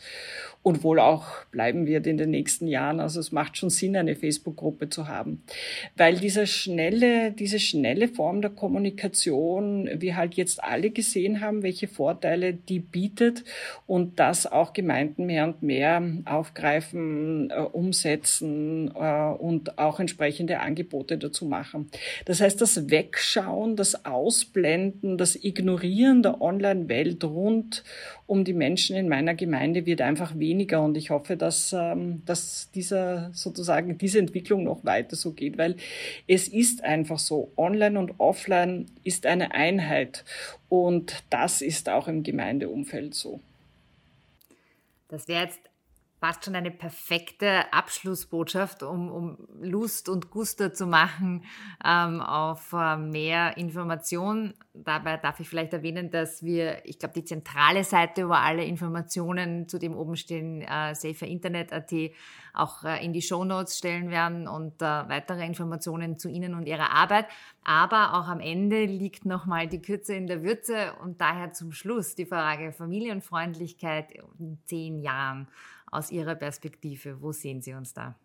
und 0.65 0.83
wohl 0.83 0.99
auch 0.99 1.45
bleiben 1.51 1.85
wird 1.85 2.07
in 2.07 2.17
den 2.17 2.31
nächsten 2.31 2.67
Jahren. 2.67 2.99
Also 2.99 3.19
es 3.19 3.31
macht 3.31 3.55
schon 3.55 3.64
Sinn, 3.69 3.95
eine 3.95 4.15
Facebook-Gruppe 4.15 4.89
zu 4.89 5.07
haben, 5.07 5.43
weil 5.95 6.17
diese 6.17 6.47
schnelle, 6.47 7.31
diese 7.31 7.59
schnelle 7.59 8.07
Form 8.07 8.41
der 8.41 8.51
Kommunikation, 8.51 9.89
wir 9.99 10.15
halt 10.15 10.35
jetzt 10.35 10.63
alle 10.63 10.91
gesehen 10.91 11.41
haben, 11.41 11.63
welche 11.63 11.87
Vorteile 11.87 12.53
die 12.53 12.79
bietet 12.79 13.43
und 13.87 14.19
das 14.19 14.45
auch 14.45 14.73
Gemeinden 14.73 15.25
mehr 15.25 15.45
und 15.45 15.63
mehr 15.63 16.01
aufgreifen, 16.25 17.49
äh, 17.49 17.55
umsetzen 17.55 18.91
äh, 18.95 19.31
und 19.31 19.77
auch 19.77 19.99
entsprechende 19.99 20.59
Angebote 20.59 21.17
dazu 21.17 21.45
machen. 21.45 21.89
Das 22.25 22.41
heißt, 22.41 22.61
das 22.61 22.89
Wegschauen, 22.89 23.75
das 23.75 24.05
Ausblenden, 24.05 25.17
das 25.17 25.35
Ignorieren 25.35 26.23
der 26.23 26.41
Online-Welt 26.41 27.23
rund 27.23 27.83
um 28.27 28.43
die 28.43 28.53
Menschen 28.53 28.95
in 28.95 29.07
meiner 29.07 29.35
Gemeinde 29.35 29.85
wird 29.85 30.01
einfach 30.01 30.37
weniger. 30.37 30.81
Und 30.81 30.97
ich 30.97 31.09
hoffe, 31.09 31.37
dass, 31.37 31.73
ähm, 31.73 32.23
dass 32.25 32.71
dieser, 32.71 33.29
sozusagen 33.33 33.97
diese 33.97 34.19
Entwicklung 34.19 34.63
noch 34.63 34.83
weiter 34.83 35.15
so 35.15 35.31
geht, 35.31 35.57
weil 35.57 35.75
es 36.27 36.47
ist 36.47 36.83
einfach 36.83 37.19
so, 37.19 37.51
online 37.55 37.99
und 37.99 38.19
offline 38.19 38.87
ist 39.03 39.25
eine 39.25 39.53
Einheit. 39.53 40.25
Und 40.69 41.23
das 41.29 41.61
ist 41.61 41.89
auch 41.89 42.07
im 42.07 42.23
Gemeindeumfeld 42.23 43.13
so. 43.13 43.39
Das 45.07 45.27
wäre 45.27 45.43
jetzt 45.43 45.59
fast 46.25 46.43
schon 46.43 46.55
eine 46.55 46.71
perfekte 46.71 47.71
Abschlussbotschaft, 47.71 48.81
um, 48.81 49.11
um 49.11 49.37
Lust 49.61 50.09
und 50.09 50.31
Guster 50.31 50.73
zu 50.73 50.87
machen 50.87 51.43
ähm, 51.85 52.19
auf 52.19 52.73
äh, 52.73 52.97
mehr 52.97 53.57
Information. 53.57 54.55
Dabei 54.73 55.17
darf 55.17 55.39
ich 55.39 55.47
vielleicht 55.47 55.73
erwähnen, 55.73 56.09
dass 56.09 56.41
wir, 56.41 56.83
ich 56.83 56.97
glaube, 56.97 57.13
die 57.13 57.25
zentrale 57.25 57.83
Seite, 57.83 58.27
wo 58.27 58.33
alle 58.33 58.65
Informationen 58.65 59.69
zu 59.69 59.77
dem 59.77 59.95
oben 59.95 60.15
stehen, 60.15 60.63
äh, 60.63 60.95
saferinternet.at, 60.95 61.93
auch 62.55 62.83
äh, 62.83 63.05
in 63.05 63.13
die 63.13 63.21
Show 63.21 63.45
Notes 63.45 63.77
stellen 63.77 64.09
werden 64.09 64.47
und 64.47 64.81
äh, 64.81 64.85
weitere 64.85 65.45
Informationen 65.45 66.17
zu 66.17 66.27
Ihnen 66.27 66.55
und 66.55 66.65
Ihrer 66.65 66.89
Arbeit. 66.91 67.27
Aber 67.63 68.15
auch 68.15 68.27
am 68.27 68.39
Ende 68.39 68.85
liegt 68.85 69.25
nochmal 69.25 69.67
die 69.67 69.81
Kürze 69.81 70.15
in 70.15 70.25
der 70.25 70.41
Würze 70.41 70.93
und 71.03 71.21
daher 71.21 71.53
zum 71.53 71.71
Schluss 71.71 72.15
die 72.15 72.25
Frage 72.25 72.71
Familienfreundlichkeit 72.71 74.07
in 74.39 74.57
zehn 74.65 74.99
Jahren 74.99 75.47
aus 75.95 76.11
Ihrer 76.11 76.35
Perspektive? 76.35 77.21
Wo 77.21 77.31
sehen 77.31 77.61
Sie 77.61 77.73
uns 77.73 77.93
da? 77.93 78.15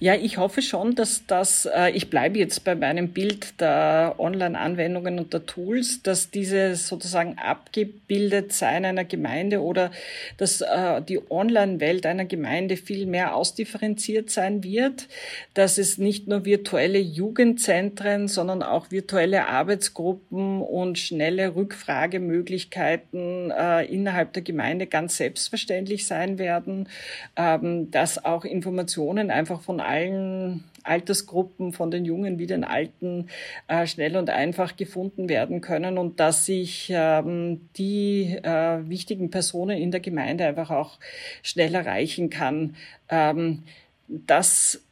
Ja, 0.00 0.14
ich 0.14 0.38
hoffe 0.38 0.62
schon, 0.62 0.94
dass 0.94 1.26
das, 1.26 1.66
äh, 1.66 1.90
ich 1.90 2.10
bleibe 2.10 2.38
jetzt 2.38 2.64
bei 2.64 2.74
meinem 2.74 3.08
Bild 3.08 3.60
der 3.60 4.16
Online-Anwendungen 4.18 5.18
und 5.18 5.32
der 5.32 5.46
Tools, 5.46 6.02
dass 6.02 6.30
diese 6.30 6.74
sozusagen 6.74 7.38
abgebildet 7.38 8.52
sein 8.52 8.84
einer 8.84 9.04
Gemeinde 9.04 9.62
oder 9.62 9.90
dass 10.38 10.60
äh, 10.60 11.00
die 11.02 11.20
Online-Welt 11.30 12.04
einer 12.06 12.24
Gemeinde 12.24 12.76
viel 12.76 13.06
mehr 13.06 13.36
ausdifferenziert 13.36 14.30
sein 14.30 14.64
wird, 14.64 15.08
dass 15.54 15.78
es 15.78 15.98
nicht 15.98 16.26
nur 16.26 16.44
virtuelle 16.44 16.98
Jugendzentren, 16.98 18.28
sondern 18.28 18.62
auch 18.62 18.90
virtuelle 18.90 19.46
Arbeitsgruppen 19.48 20.62
und 20.62 20.98
schnelle 20.98 21.54
Rückfragemöglichkeiten 21.54 23.50
äh, 23.50 23.84
innerhalb 23.84 24.32
der 24.32 24.42
Gemeinde 24.42 24.86
ganz 24.86 25.16
selbstverständlich 25.16 26.06
sein 26.06 26.38
werden, 26.38 26.88
ähm, 27.36 27.90
dass 27.90 28.24
auch 28.24 28.44
Informationen 28.44 29.30
einfach 29.42 29.60
von 29.60 29.80
allen 29.80 30.62
Altersgruppen, 30.84 31.72
von 31.72 31.90
den 31.90 32.04
Jungen 32.04 32.38
wie 32.38 32.46
den 32.46 32.62
Alten, 32.62 33.26
äh, 33.66 33.88
schnell 33.88 34.16
und 34.16 34.30
einfach 34.30 34.76
gefunden 34.76 35.28
werden 35.28 35.60
können 35.60 35.98
und 35.98 36.20
dass 36.20 36.46
sich 36.46 36.92
ähm, 36.94 37.68
die 37.76 38.38
äh, 38.40 38.88
wichtigen 38.88 39.30
Personen 39.30 39.78
in 39.78 39.90
der 39.90 40.00
Gemeinde 40.00 40.46
einfach 40.46 40.70
auch 40.70 41.00
schnell 41.42 41.74
erreichen 41.74 42.30
kann. 42.30 42.76
Ähm, 43.08 43.64
das 44.06 44.84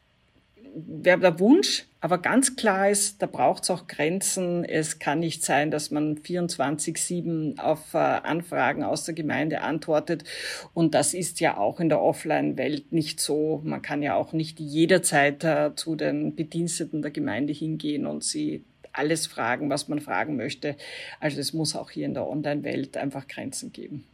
wäre 0.75 1.21
der 1.21 1.41
Wunsch, 1.41 1.87
aber 2.01 2.19
ganz 2.19 2.57
klar 2.57 2.89
ist, 2.89 3.21
da 3.21 3.27
braucht 3.27 3.65
es 3.65 3.71
auch 3.71 3.87
Grenzen. 3.87 4.65
Es 4.65 4.99
kann 4.99 5.21
nicht 5.21 5.45
sein, 5.45 5.71
dass 5.71 5.91
man 5.91 6.19
24-7 6.19 7.59
auf 7.59 7.95
äh, 7.95 7.99
Anfragen 7.99 8.83
aus 8.83 9.05
der 9.05 9.15
Gemeinde 9.15 9.61
antwortet. 9.61 10.25
Und 10.73 10.95
das 10.95 11.13
ist 11.15 11.41
ja 11.41 11.59
auch 11.59 11.79
in 11.79 11.89
der 11.89 12.01
Offline-Welt 12.01 12.93
nicht 12.93 13.21
so. 13.21 13.61
Man 13.65 13.83
kann 13.83 14.03
ja 14.03 14.15
auch 14.15 14.33
nicht 14.33 14.61
jederzeit 14.61 15.45
äh, 15.45 15.75
zu 15.75 15.95
den 15.95 16.35
Bediensteten 16.35 17.03
der 17.03 17.11
Gemeinde 17.11 17.53
hingehen 17.53 18.07
und 18.07 18.25
sie 18.25 18.65
alles 18.93 19.27
fragen, 19.27 19.71
was 19.71 19.89
man 19.89 20.01
fragen 20.01 20.37
möchte. 20.37 20.77
Also 21.21 21.41
es 21.41 21.53
muss 21.53 21.77
auch 21.77 21.91
hier 21.91 22.07
in 22.07 22.15
der 22.15 22.27
Online-Welt 22.27 22.97
einfach 22.97 23.29
Grenzen 23.29 23.73
geben. 23.73 24.05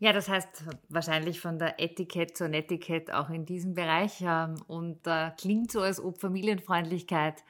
Ja, 0.00 0.12
das 0.12 0.28
heißt 0.28 0.64
wahrscheinlich 0.88 1.40
von 1.40 1.58
der 1.58 1.80
Etikett 1.80 2.36
zur 2.36 2.46
Netiquette 2.46 3.18
auch 3.18 3.30
in 3.30 3.44
diesem 3.44 3.74
Bereich 3.74 4.20
ähm, 4.20 4.54
und 4.68 5.04
äh, 5.08 5.32
klingt 5.36 5.72
so, 5.72 5.80
als 5.80 6.00
ob 6.00 6.20
Familienfreundlichkeit 6.20 7.42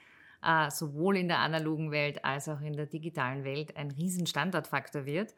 äh, 0.42 0.70
sowohl 0.70 1.18
in 1.18 1.28
der 1.28 1.40
analogen 1.40 1.90
Welt 1.90 2.24
als 2.24 2.48
auch 2.48 2.62
in 2.62 2.72
der 2.72 2.86
digitalen 2.86 3.44
Welt 3.44 3.76
ein 3.76 3.90
Riesenstandortfaktor 3.90 5.04
wird. 5.04 5.34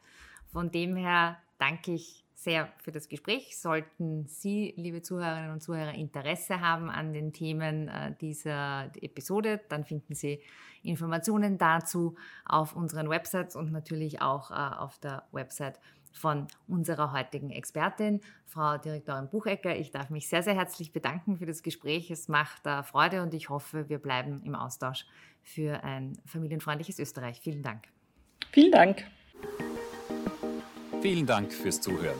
Von 0.53 0.71
dem 0.71 0.95
her 0.95 1.37
danke 1.57 1.93
ich 1.93 2.23
sehr 2.33 2.69
für 2.77 2.93
das 2.93 3.09
Gespräch. 3.09 3.59
Sollten 3.59 4.25
Sie, 4.27 4.73
liebe 4.77 5.01
Zuhörerinnen 5.01 5.51
und 5.51 5.61
Zuhörer, 5.61 5.93
Interesse 5.93 6.61
haben 6.61 6.89
an 6.89 7.11
den 7.11 7.33
Themen 7.33 7.89
äh, 7.89 8.15
dieser 8.21 8.89
Episode, 9.01 9.59
dann 9.67 9.83
finden 9.83 10.15
Sie 10.15 10.41
Informationen 10.81 11.57
dazu 11.57 12.15
auf 12.45 12.75
unseren 12.75 13.09
Websites 13.09 13.55
und 13.55 13.71
natürlich 13.71 14.21
auch 14.21 14.49
äh, 14.49 14.53
auf 14.53 14.97
der 14.97 15.27
Website 15.31 15.79
von 16.11 16.47
unserer 16.67 17.13
heutigen 17.13 17.51
Expertin, 17.51 18.21
Frau 18.45 18.77
Direktorin 18.77 19.29
Buchecker. 19.29 19.75
Ich 19.75 19.91
darf 19.91 20.09
mich 20.09 20.27
sehr, 20.27 20.43
sehr 20.43 20.55
herzlich 20.55 20.91
bedanken 20.91 21.37
für 21.37 21.45
das 21.45 21.63
Gespräch. 21.63 22.11
Es 22.11 22.27
macht 22.27 22.65
äh, 22.65 22.83
Freude 22.83 23.21
und 23.21 23.33
ich 23.33 23.49
hoffe, 23.49 23.87
wir 23.89 23.99
bleiben 23.99 24.41
im 24.43 24.55
Austausch 24.55 25.05
für 25.41 25.83
ein 25.83 26.17
familienfreundliches 26.25 26.99
Österreich. 26.99 27.39
Vielen 27.41 27.63
Dank. 27.63 27.87
Vielen 28.51 28.71
Dank. 28.71 29.05
Vielen 31.01 31.25
Dank 31.25 31.51
fürs 31.51 31.81
Zuhören. 31.81 32.19